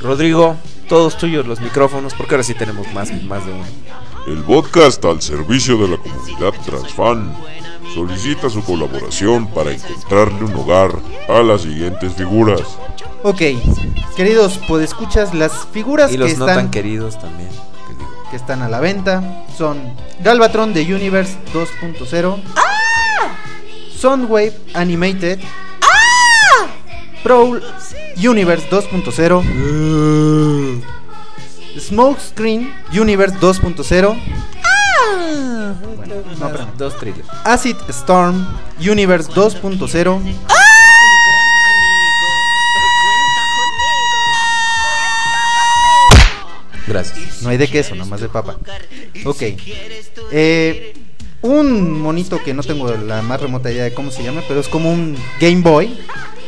Rodrigo, 0.00 0.56
todos 0.88 1.16
tuyos 1.16 1.46
los 1.46 1.60
micrófonos, 1.60 2.14
porque 2.14 2.34
ahora 2.34 2.44
sí 2.44 2.54
tenemos 2.54 2.92
más, 2.92 3.10
más 3.24 3.44
de 3.46 3.52
uno. 3.52 3.64
El 4.26 4.42
podcast 4.42 5.04
al 5.04 5.22
servicio 5.22 5.76
de 5.78 5.88
la 5.88 5.96
comunidad 5.98 6.52
transfan 6.64 7.34
solicita 7.94 8.50
su 8.50 8.62
colaboración 8.64 9.46
para 9.48 9.70
encontrarle 9.72 10.44
un 10.44 10.54
hogar 10.54 10.90
a 11.28 11.42
las 11.42 11.62
siguientes 11.62 12.12
figuras. 12.14 12.60
Ok, 13.22 13.40
queridos, 14.16 14.60
pues 14.68 14.84
escuchas 14.84 15.34
las 15.34 15.66
figuras 15.72 16.10
Y 16.10 16.14
que 16.14 16.18
los 16.18 16.38
no 16.38 16.46
tan 16.46 16.56
están, 16.56 16.70
queridos 16.70 17.18
también. 17.18 17.48
que 17.48 18.30
que 18.30 18.36
están 18.36 18.62
a 18.62 18.68
la 18.68 18.80
venta 18.80 19.44
son 19.56 19.78
Galvatron 20.20 20.74
de 20.74 20.82
Universe 20.82 21.36
2.0, 21.54 22.42
Soundwave 23.96 24.52
Animated, 24.74 25.40
Prowl 27.26 27.60
Universe 28.16 28.68
2.0, 28.70 30.80
Smokescreen 31.76 32.72
Universe 32.92 33.36
2.0, 33.40 34.16
no, 36.38 36.46
espérame. 36.46 36.70
Dos 36.78 36.96
thrillers. 36.96 37.26
Acid 37.42 37.74
Storm 37.88 38.46
Universe 38.78 39.28
2.0, 39.32 40.20
Gracias. 46.86 47.42
No 47.42 47.48
hay 47.48 47.56
de 47.56 47.66
queso, 47.66 47.96
nomás 47.96 48.20
de 48.20 48.28
papa. 48.28 48.56
Ok. 49.24 49.42
Eh, 50.30 50.94
un 51.42 52.00
monito 52.00 52.40
que 52.44 52.54
no 52.54 52.62
tengo 52.62 52.88
la 52.92 53.20
más 53.22 53.40
remota 53.40 53.72
idea 53.72 53.82
de 53.82 53.92
cómo 53.92 54.12
se 54.12 54.22
llama, 54.22 54.42
pero 54.46 54.60
es 54.60 54.68
como 54.68 54.92
un 54.92 55.16
Game 55.40 55.62
Boy 55.62 55.98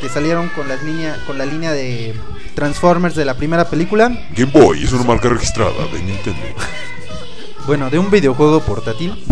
que 0.00 0.08
salieron 0.08 0.48
con 0.50 0.68
las 0.68 0.82
línea, 0.82 1.16
con 1.26 1.38
la 1.38 1.46
línea 1.46 1.72
de 1.72 2.14
Transformers 2.54 3.14
de 3.14 3.24
la 3.24 3.34
primera 3.34 3.68
película. 3.68 4.08
Game 4.37 4.52
Boy 4.52 4.84
es 4.84 4.92
una 4.92 5.04
marca 5.04 5.28
registrada 5.28 5.72
de 5.92 6.02
Nintendo. 6.02 6.40
Bueno, 7.66 7.90
de 7.90 7.98
un 7.98 8.11
videojuego 8.11 8.61
portátil. 8.61 9.24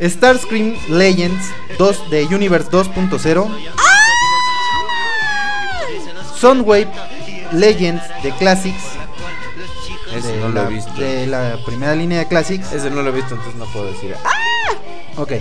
Starscream 0.00 0.74
Legends 0.88 1.50
2 1.78 2.10
de 2.10 2.24
Universe 2.26 2.70
2.0. 2.70 3.48
Soundwave 6.36 6.88
Legends 7.52 8.02
de 8.22 8.32
Classics. 8.32 8.82
Ese 10.14 10.28
de 10.32 10.40
no 10.40 10.48
lo 10.48 10.54
la, 10.54 10.68
he 10.68 10.72
visto. 10.72 10.92
de 10.94 11.26
la 11.26 11.58
primera 11.66 11.94
línea 11.94 12.20
de 12.20 12.28
Classics. 12.28 12.72
Ese 12.72 12.90
no 12.90 13.02
lo 13.02 13.10
he 13.10 13.12
visto, 13.12 13.34
entonces 13.34 13.58
no 13.58 13.66
puedo 13.66 13.92
decir. 13.92 14.14
Ok. 15.16 15.32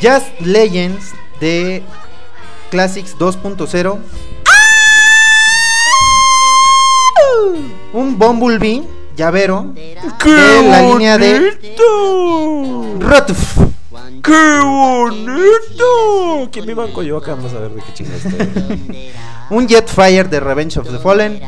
Jazz 0.00 0.24
Legends 0.40 1.14
de 1.40 1.82
Classics 2.70 3.16
2.0. 3.18 3.98
Un 7.92 8.18
Bumblebee 8.18 8.82
llavero 9.16 9.72
de 9.74 10.62
la 10.68 10.82
línea 10.82 11.18
de 11.18 11.74
Rotuf. 13.00 13.58
¡Qué 14.22 14.60
bonito! 14.62 16.48
¿Quién 16.52 16.66
viva 16.66 16.84
en 16.84 16.92
Coyoacán? 16.92 17.36
Vamos 17.36 17.54
a 17.54 17.60
ver 17.60 17.70
de 17.70 17.82
qué 17.82 17.94
chingados 17.94 18.24
estoy. 18.24 19.12
Un 19.50 19.66
Jetfire 19.66 20.24
de 20.24 20.40
Revenge 20.40 20.78
of 20.78 20.88
the 20.90 20.98
Fallen. 20.98 21.40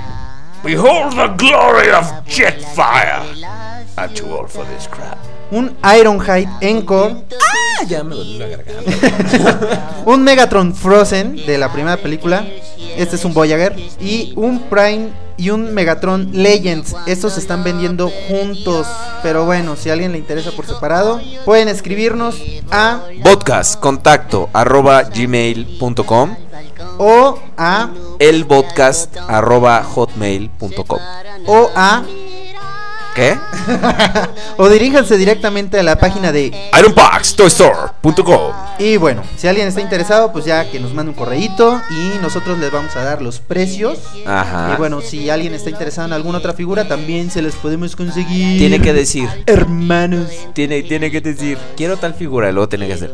Behold 0.65 1.15
the 1.15 1.29
glory 1.37 1.91
of 1.91 2.07
Jetfire. 2.27 3.23
I'm 3.97 4.13
too 4.15 4.27
old 4.33 4.49
for 4.51 4.65
this 4.67 4.89
crap. 4.89 5.19
Un 5.53 5.77
Ironhide 5.83 6.49
Encore. 6.63 7.17
Ah, 7.33 7.70
ya 7.89 8.05
me 8.05 8.15
dolió 8.15 8.39
la 8.39 8.47
garganta. 8.49 10.03
Un 10.07 10.23
Megatron 10.23 10.75
Frozen 10.75 11.37
de 11.47 11.59
la 11.59 11.73
primera 11.73 11.97
película. 11.97 12.47
Este 12.97 13.17
es 13.17 13.25
un 13.25 13.35
Voyager. 13.35 13.75
Y 14.01 14.33
un 14.37 14.61
Prime 14.63 15.09
y 15.37 15.51
un 15.51 15.73
Megatron 15.73 16.31
Legends. 16.33 16.95
Estos 17.07 17.35
se 17.35 17.41
están 17.41 17.65
vendiendo 17.65 18.11
juntos. 18.29 18.87
Pero 19.23 19.47
bueno, 19.47 19.77
si 19.77 19.89
a 19.89 19.95
alguien 19.95 20.13
le 20.13 20.19
interesa 20.19 20.51
por 20.53 20.67
separado, 20.67 21.21
pueden 21.45 21.69
escribirnos 21.69 22.37
a 22.71 23.01
Podcast, 23.23 23.81
contacto, 23.81 24.51
arroba 24.53 25.03
gmail.com. 25.03 26.37
o 26.99 27.39
a 27.57 27.91
El 28.19 28.47
podcast, 28.47 29.17
arroba 29.29 29.83
hotmail.com. 29.83 30.99
o 31.47 31.71
a 31.75 32.03
¿Qué? 33.21 33.39
o 34.57 34.69
diríjanse 34.71 35.19
directamente 35.19 35.79
a 35.79 35.83
la 35.83 35.99
página 35.99 36.33
de 36.33 36.51
IronBoxToyStore.com. 36.79 38.53
y 38.79 38.97
bueno, 38.97 39.23
si 39.37 39.47
alguien 39.47 39.69
está 39.69 39.83
interesado, 39.83 40.33
pues 40.33 40.47
ya 40.47 40.71
que 40.71 40.81
nos 40.81 40.95
mande 40.95 41.11
un 41.11 41.17
correíto 41.17 41.83
y 41.91 42.19
nosotros 42.23 42.59
les 42.59 42.73
vamos 42.73 42.97
a 42.97 43.05
dar 43.05 43.21
los 43.21 43.41
precios. 43.41 43.99
Ajá. 44.27 44.73
Y 44.73 44.79
bueno, 44.79 45.03
si 45.03 45.29
alguien 45.29 45.53
está 45.53 45.69
interesado 45.69 46.07
en 46.07 46.15
alguna 46.15 46.39
otra 46.39 46.55
figura, 46.55 46.89
también 46.89 47.31
se 47.31 47.43
les 47.43 47.55
podemos 47.57 47.95
conseguir. 47.95 48.59
Tiene 48.59 48.81
que 48.81 48.95
decir. 48.95 49.29
hermanos. 49.45 50.31
Tiene, 50.55 50.83
tiene 50.83 51.11
que 51.11 51.21
decir, 51.21 51.59
quiero 51.77 51.99
tal 51.99 52.15
figura, 52.15 52.49
y 52.49 52.53
luego 52.55 52.71
tiene 52.71 52.87
que 52.87 52.95
hacer. 52.95 53.13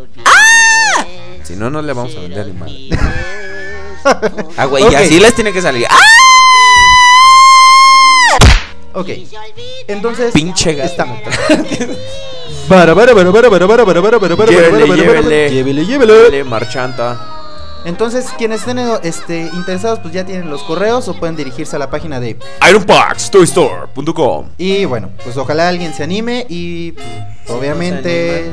Si 1.42 1.56
no, 1.56 1.68
no 1.68 1.82
le 1.82 1.92
vamos 1.92 2.14
a 2.16 2.20
vender 2.20 2.46
ni 2.46 2.52
madre. 2.52 2.74
Ah, 4.56 4.66
güey, 4.66 4.84
y 4.88 4.94
así 4.94 5.18
les 5.18 5.34
tiene 5.34 5.52
que 5.52 5.60
salir. 5.60 5.84
¡Ah! 5.90 6.25
Ok. 8.96 9.10
Entonces. 9.88 10.32
Pinche 10.32 10.74
gato. 10.74 10.88
Está. 10.88 11.06
Bara, 12.68 12.94
bara, 12.94 13.12
bara, 13.12 13.30
bara, 13.30 13.48
bara, 13.50 13.66
bara, 13.66 13.84
bara, 13.84 14.00
bara, 14.00 14.18
bara, 14.18 14.34
bara, 14.34 14.50
Llévele, 14.50 15.50
llévele. 15.50 15.84
llévele, 15.86 16.44
marchanta. 16.44 17.34
Entonces, 17.84 18.26
quienes 18.36 18.60
estén 18.60 18.78
este, 19.04 19.42
interesados, 19.52 20.00
pues 20.00 20.12
ya 20.12 20.24
tienen 20.24 20.50
los 20.50 20.62
correos 20.64 21.06
o 21.08 21.14
pueden 21.14 21.36
dirigirse 21.36 21.76
a 21.76 21.78
la 21.78 21.90
página 21.90 22.18
de. 22.18 22.36
IronPaxToyStore.com 22.68 24.46
Y 24.58 24.84
bueno, 24.86 25.10
pues 25.22 25.36
ojalá 25.36 25.68
alguien 25.68 25.92
se 25.94 26.02
anime 26.02 26.46
y 26.48 26.92
pues, 26.92 27.06
obviamente. 27.50 28.50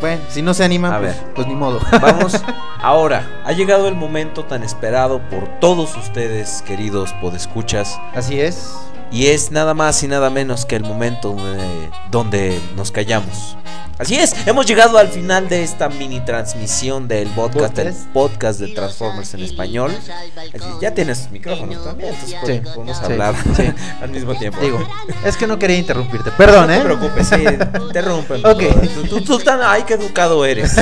Bueno, 0.00 0.22
si 0.30 0.40
no 0.40 0.54
se 0.54 0.64
anima, 0.64 0.96
A 0.96 0.98
pues, 0.98 1.14
ver. 1.14 1.24
pues 1.34 1.46
ni 1.46 1.54
modo. 1.54 1.78
Vamos, 2.00 2.32
ahora, 2.82 3.42
ha 3.44 3.52
llegado 3.52 3.88
el 3.88 3.94
momento 3.94 4.44
tan 4.44 4.62
esperado 4.62 5.20
por 5.30 5.48
todos 5.60 5.96
ustedes, 5.96 6.62
queridos 6.62 7.12
podescuchas, 7.14 8.00
Así 8.14 8.40
es. 8.40 8.89
Y 9.12 9.26
es 9.28 9.50
nada 9.50 9.74
más 9.74 10.02
y 10.02 10.08
nada 10.08 10.30
menos 10.30 10.64
que 10.64 10.76
el 10.76 10.84
momento 10.84 11.36
eh, 11.38 11.90
donde 12.10 12.58
nos 12.76 12.90
callamos. 12.90 13.56
Así 13.98 14.16
es, 14.16 14.34
hemos 14.46 14.64
llegado 14.64 14.96
al 14.96 15.08
final 15.08 15.50
de 15.50 15.62
esta 15.62 15.90
mini 15.90 16.20
transmisión 16.20 17.06
del 17.06 17.28
podcast, 17.28 17.78
el 17.80 17.92
Podcast. 18.14 18.58
de 18.58 18.68
Transformers 18.68 19.34
en 19.34 19.40
español. 19.42 19.94
Así, 19.94 20.64
Ya 20.80 20.94
tienes 20.94 21.30
micrófonos 21.30 21.84
también, 21.84 22.14
entonces 22.14 22.38
Sí, 22.46 22.62
podemos- 22.74 22.96
sí, 22.96 23.04
hablar 23.04 23.34
sí. 23.54 23.64
al 24.02 24.08
mismo 24.08 24.34
tiempo. 24.36 24.58
Digo, 24.62 24.78
es 25.22 25.36
que 25.36 25.46
no 25.46 25.58
quería 25.58 25.76
interrumpirte. 25.76 26.30
Perdón, 26.30 26.68
no 26.68 26.72
¿eh? 26.72 26.78
te 26.78 26.84
preocupes, 26.84 27.28
sí, 27.28 27.44
interrumpen. 27.88 28.46
Ok. 28.46 28.62
Tú, 28.94 29.02
tú- 29.06 29.20
tú 29.20 29.38
tan, 29.38 29.60
ay, 29.62 29.82
qué 29.86 29.94
educado 29.94 30.46
eres. 30.46 30.74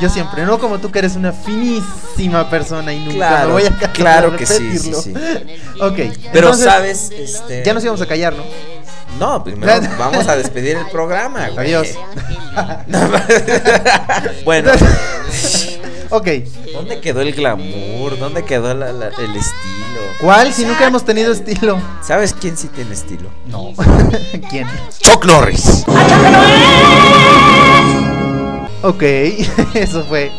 Yo 0.00 0.08
siempre, 0.08 0.44
no 0.44 0.58
como 0.58 0.78
tú 0.80 0.90
que 0.90 0.98
eres 0.98 1.14
una 1.14 1.30
finísima 1.32 2.50
persona 2.50 2.92
y 2.92 2.98
nunca 3.04 3.14
Claro, 3.28 3.46
me 3.46 3.52
voy 3.52 3.66
a 3.66 3.92
claro 3.92 4.36
que 4.36 4.46
sí, 4.46 4.58
repetirlo. 4.58 5.00
sí, 5.00 5.14
ok. 5.80 5.96
Pero 6.32 6.46
entonces, 6.48 6.64
sabes, 6.64 7.09
este... 7.10 7.62
Ya 7.64 7.74
nos 7.74 7.82
íbamos 7.82 8.00
a 8.02 8.06
callar, 8.06 8.34
¿no? 8.34 8.44
No, 9.18 9.42
primero 9.44 9.72
vamos 9.98 10.28
a 10.28 10.36
despedir 10.36 10.76
el 10.76 10.86
programa. 10.86 11.48
güey. 11.50 11.74
Adiós. 11.74 11.88
bueno, 14.44 14.70
Ok. 16.12 16.26
¿dónde 16.72 17.00
quedó 17.00 17.20
el 17.20 17.32
glamour? 17.32 18.18
¿Dónde 18.18 18.44
quedó 18.44 18.74
la- 18.74 18.92
la- 18.92 19.08
el 19.08 19.36
estilo? 19.36 20.00
¿Cuál? 20.20 20.52
Si 20.52 20.64
nunca 20.64 20.86
hemos 20.86 21.04
tenido 21.04 21.32
estilo. 21.32 21.80
¿Sabes 22.02 22.34
quién 22.34 22.56
sí 22.56 22.68
tiene 22.68 22.94
estilo? 22.94 23.28
No. 23.46 23.72
¿Quién? 24.50 24.66
Chuck 24.98 25.24
Norris. 25.24 25.84
Ok, 28.82 29.02
eso 29.74 30.04
fue. 30.08 30.32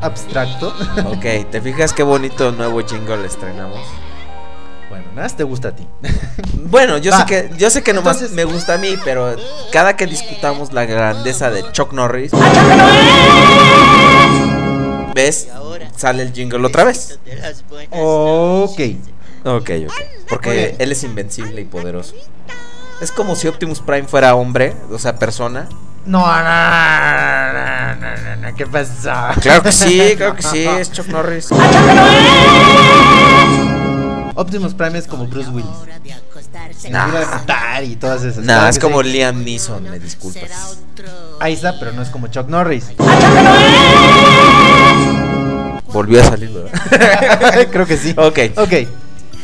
Abstracto. 0.00 0.68
Ok, 1.06 1.50
¿te 1.50 1.60
fijas 1.62 1.92
qué 1.92 2.02
bonito 2.02 2.52
nuevo 2.52 2.80
jingle 2.84 3.24
estrenamos? 3.26 3.80
Bueno, 4.90 5.06
nada 5.14 5.22
más 5.22 5.36
te 5.36 5.44
gusta 5.44 5.68
a 5.68 5.76
ti. 5.76 5.86
Bueno, 6.66 6.98
yo 6.98 7.10
Va. 7.10 7.18
sé 7.20 7.26
que 7.26 7.50
yo 7.56 7.70
sé 7.70 7.82
que 7.82 7.92
nomás 7.92 8.16
Entonces- 8.16 8.36
me 8.36 8.44
gusta 8.44 8.74
a 8.74 8.78
mí, 8.78 8.96
pero 9.04 9.34
cada 9.72 9.96
que 9.96 10.06
discutamos 10.06 10.72
la 10.72 10.84
grandeza 10.86 11.50
de 11.50 11.62
Chuck 11.72 11.92
Norris, 11.92 12.32
¿ves? 15.14 15.48
Sale 15.96 16.22
el 16.22 16.32
jingle 16.32 16.66
otra 16.66 16.84
vez. 16.84 17.18
Ok. 17.90 18.80
Ok, 19.44 19.70
ok. 19.86 19.92
Porque 20.28 20.74
él 20.78 20.92
es 20.92 21.04
invencible 21.04 21.60
y 21.60 21.64
poderoso. 21.64 22.14
Es 23.00 23.10
como 23.12 23.36
si 23.36 23.46
Optimus 23.48 23.80
Prime 23.80 24.04
fuera 24.08 24.34
hombre, 24.34 24.74
o 24.90 24.98
sea, 24.98 25.16
persona. 25.16 25.68
No, 26.06 26.20
no, 26.20 26.42
no, 27.52 27.94
no, 27.94 28.16
no, 28.16 28.36
no, 28.36 28.54
¿qué 28.56 28.66
pasa? 28.66 29.34
Claro 29.40 29.62
que 29.62 29.72
sí, 29.72 30.14
claro 30.16 30.36
que 30.36 30.42
sí, 30.42 30.64
es 30.64 30.92
Chuck 30.92 31.08
Norris. 31.08 31.48
Optimus 34.34 34.74
Prime 34.74 34.98
es 34.98 35.06
como 35.06 35.26
Bruce 35.26 35.48
Willis. 35.50 35.70
Nah. 36.90 37.06
De 37.10 37.24
matar 37.26 37.84
y 37.84 37.96
todas 37.96 38.22
esas 38.22 38.44
Nah, 38.44 38.68
es 38.68 38.78
como 38.78 39.02
sí. 39.02 39.08
Liam 39.10 39.42
Neeson, 39.44 39.82
me 39.84 39.98
disculpas. 39.98 40.78
Ahí 41.40 41.54
está, 41.54 41.78
pero 41.78 41.92
no 41.92 42.02
es 42.02 42.10
como 42.10 42.26
Chuck 42.26 42.48
Norris. 42.48 42.90
Volvió 45.92 46.20
a 46.20 46.24
salir, 46.24 46.50
¿verdad? 46.50 47.68
Creo 47.72 47.86
que 47.86 47.96
sí. 47.96 48.14
Ok, 48.16 48.38
Ok. 48.56 48.72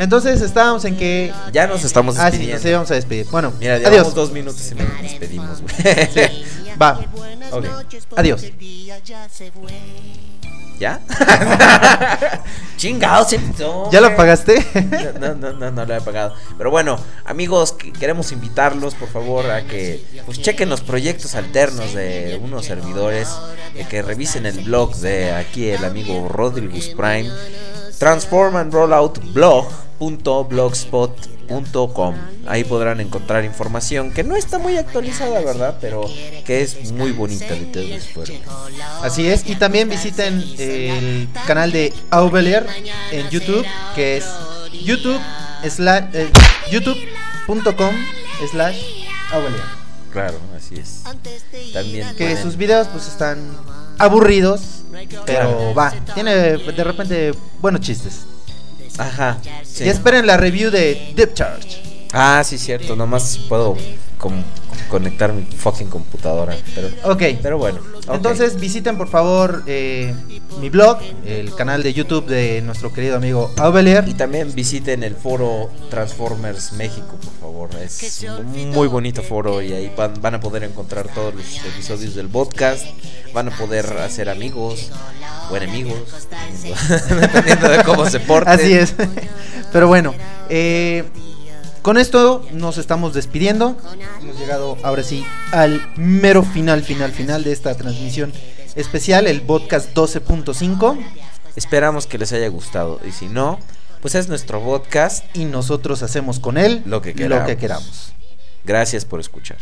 Entonces 0.00 0.40
estábamos 0.40 0.84
en 0.86 0.96
que. 0.96 1.32
ya 1.52 1.66
nos 1.68 1.84
estamos 1.84 2.16
Ah, 2.18 2.24
sí, 2.30 2.38
despidiendo. 2.38 2.56
nos 2.62 2.66
íbamos 2.70 2.90
a 2.90 2.94
despedir. 2.94 3.26
Bueno, 3.30 3.52
Mira, 3.60 3.74
adiós. 3.76 4.14
dos 4.14 4.32
minutos 4.32 4.72
y 4.72 4.74
nos 4.74 5.02
despedimos, 5.02 5.60
güey. 5.62 6.44
Va, 6.80 7.00
ok. 7.52 7.64
adiós. 8.16 8.42
¿Ya? 10.78 10.98
Empezó, 13.36 13.90
¿Ya 13.90 14.00
la 14.00 14.06
güey. 14.08 14.14
apagaste? 14.14 14.66
No, 15.20 15.34
no, 15.34 15.52
no, 15.52 15.70
no 15.70 15.84
lo 15.84 15.94
he 15.94 16.00
pagado. 16.00 16.34
Pero 16.56 16.70
bueno, 16.70 16.98
amigos, 17.26 17.72
que- 17.72 17.92
queremos 17.92 18.32
invitarlos, 18.32 18.94
por 18.94 19.08
favor, 19.10 19.50
a 19.50 19.62
que 19.66 20.02
pues 20.24 20.40
chequen 20.40 20.70
los 20.70 20.80
proyectos 20.80 21.34
alternos 21.34 21.92
de 21.92 22.40
unos 22.42 22.64
servidores, 22.64 23.28
eh, 23.74 23.84
que 23.90 24.00
revisen 24.00 24.46
el 24.46 24.60
blog 24.64 24.96
de 24.96 25.32
aquí 25.34 25.68
el 25.68 25.84
amigo 25.84 26.28
Rodrigus 26.30 26.86
Prime, 26.96 27.30
Transform 27.98 28.56
and 28.56 28.72
Rollout 28.72 29.18
blog.blogspot.com. 30.00 32.14
Ahí 32.46 32.64
podrán 32.64 33.00
encontrar 33.00 33.44
información 33.44 34.12
que 34.12 34.24
no 34.24 34.36
está 34.36 34.58
muy 34.58 34.76
actualizada, 34.76 35.40
¿verdad? 35.40 35.76
Pero 35.80 36.04
que 36.44 36.62
es 36.62 36.90
muy 36.92 37.12
bonita 37.12 37.46
de. 37.54 38.00
Así 39.02 39.28
es. 39.28 39.48
Y 39.48 39.56
también 39.56 39.88
visiten 39.88 40.42
el 40.58 41.28
canal 41.46 41.70
de 41.72 41.92
Aubelier 42.10 42.66
en 43.12 43.28
YouTube, 43.30 43.64
que 43.94 44.16
es 44.16 44.24
YouTube 44.84 45.20
slash, 45.68 46.04
eh, 46.14 46.30
youtube.com 46.70 47.94
slash 48.50 48.80
Aubelier. 49.32 49.80
Claro, 50.12 50.38
así 50.56 50.74
es. 50.76 51.02
También 51.72 52.08
Que 52.16 52.24
pueden- 52.30 52.42
sus 52.42 52.56
videos 52.56 52.88
pues 52.88 53.06
están 53.06 53.38
aburridos, 53.98 54.82
pero 55.24 55.24
Claro. 55.24 55.74
va. 55.74 55.92
Tiene 56.14 56.34
de 56.34 56.84
repente 56.84 57.32
buenos 57.60 57.80
chistes. 57.82 58.22
Ajá. 59.00 59.38
sí. 59.64 59.84
Y 59.84 59.88
esperen 59.88 60.26
la 60.26 60.36
review 60.36 60.70
de 60.70 61.12
Deep 61.16 61.34
Charge. 61.34 61.82
Ah, 62.12 62.42
sí, 62.44 62.58
cierto. 62.58 62.96
Nomás 62.96 63.38
puedo 63.48 63.76
conectar 64.88 65.32
mi 65.32 65.44
fucking 65.44 65.88
computadora. 65.88 66.56
Pero, 66.74 66.88
Ok. 67.04 67.22
pero 67.42 67.58
bueno. 67.58 67.78
Entonces 68.12 68.58
visiten 68.58 68.96
por 68.98 69.08
favor 69.08 69.62
eh, 69.66 70.12
mi 70.60 70.68
blog, 70.68 70.98
el 71.24 71.54
canal 71.54 71.82
de 71.82 71.92
YouTube 71.92 72.26
de 72.26 72.60
nuestro 72.62 72.92
querido 72.92 73.16
amigo 73.16 73.52
Aubelier. 73.58 74.04
Y 74.08 74.14
también 74.14 74.52
visiten 74.54 75.04
el 75.04 75.14
foro 75.14 75.70
Transformers 75.90 76.72
México, 76.72 77.06
por 77.22 77.32
favor. 77.34 77.39
Es 77.68 78.24
un 78.38 78.70
muy 78.70 78.88
bonito 78.88 79.22
foro 79.22 79.60
y 79.60 79.72
ahí 79.72 79.92
van, 79.96 80.14
van 80.20 80.34
a 80.36 80.40
poder 80.40 80.64
encontrar 80.64 81.08
todos 81.12 81.34
los 81.34 81.64
episodios 81.64 82.14
del 82.14 82.28
podcast. 82.28 82.86
Van 83.34 83.48
a 83.48 83.56
poder 83.56 83.86
hacer 83.98 84.28
amigos 84.30 84.90
o 85.50 85.56
enemigos, 85.56 85.98
dependiendo, 86.30 87.20
dependiendo 87.20 87.68
de 87.68 87.84
cómo 87.84 88.08
se 88.08 88.20
porten. 88.20 88.52
Así 88.52 88.72
es. 88.72 88.94
Pero 89.72 89.88
bueno, 89.88 90.14
eh, 90.48 91.04
con 91.82 91.98
esto 91.98 92.46
nos 92.52 92.78
estamos 92.78 93.14
despidiendo. 93.14 93.76
Hemos 94.20 94.38
llegado 94.38 94.76
ahora 94.82 95.02
sí 95.02 95.24
al 95.52 95.80
mero 95.96 96.42
final, 96.42 96.82
final, 96.82 97.12
final 97.12 97.44
de 97.44 97.52
esta 97.52 97.74
transmisión 97.76 98.32
especial, 98.74 99.26
el 99.26 99.42
podcast 99.42 99.94
12.5. 99.94 100.98
Esperamos 101.56 102.06
que 102.06 102.18
les 102.18 102.32
haya 102.32 102.48
gustado. 102.48 103.00
Y 103.06 103.12
si 103.12 103.26
no, 103.26 103.58
pues 104.00 104.14
es 104.14 104.28
nuestro 104.28 104.60
podcast. 104.62 105.24
Y 105.36 105.44
nosotros 105.44 106.02
hacemos 106.02 106.40
con 106.40 106.58
él 106.58 106.82
Lo 106.86 107.02
que 107.02 107.10
lo 107.10 107.16
queramos. 107.16 107.46
que 107.46 107.56
queramos. 107.56 108.12
Gracias 108.64 109.04
por 109.04 109.20
escuchar. 109.20 109.58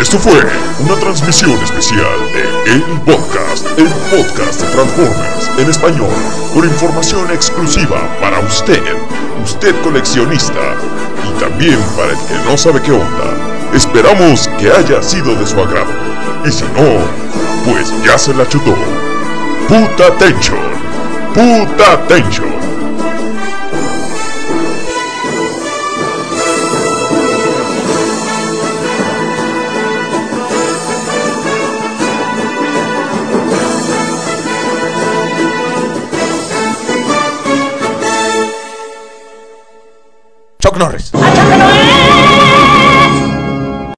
Esto 0.00 0.18
fue 0.18 0.40
una 0.80 0.96
transmisión 0.96 1.52
especial 1.62 2.04
de 2.34 2.72
El 2.72 2.82
Podcast, 3.02 3.64
el 3.78 3.86
podcast 4.10 4.60
de 4.60 4.68
Transformers 4.72 5.50
en 5.58 5.70
español, 5.70 6.10
con 6.52 6.64
información 6.64 7.30
exclusiva 7.30 8.18
para 8.20 8.40
usted, 8.40 8.82
usted 9.44 9.74
coleccionista, 9.82 10.74
y 11.24 11.40
también 11.40 11.78
para 11.96 12.12
el 12.12 12.18
que 12.26 12.34
no 12.50 12.58
sabe 12.58 12.82
qué 12.82 12.90
onda. 12.90 13.70
Esperamos 13.74 14.48
que 14.58 14.70
haya 14.72 15.00
sido 15.02 15.36
de 15.36 15.46
su 15.46 15.60
agrado, 15.60 15.92
y 16.44 16.50
si 16.50 16.64
no, 16.64 17.31
pues 17.64 17.92
ya 18.04 18.18
se 18.18 18.34
la 18.34 18.46
chutó. 18.48 18.74
Puta 19.68 20.16
Tension, 20.18 20.60
puta 21.34 22.06
Tension. 22.08 22.51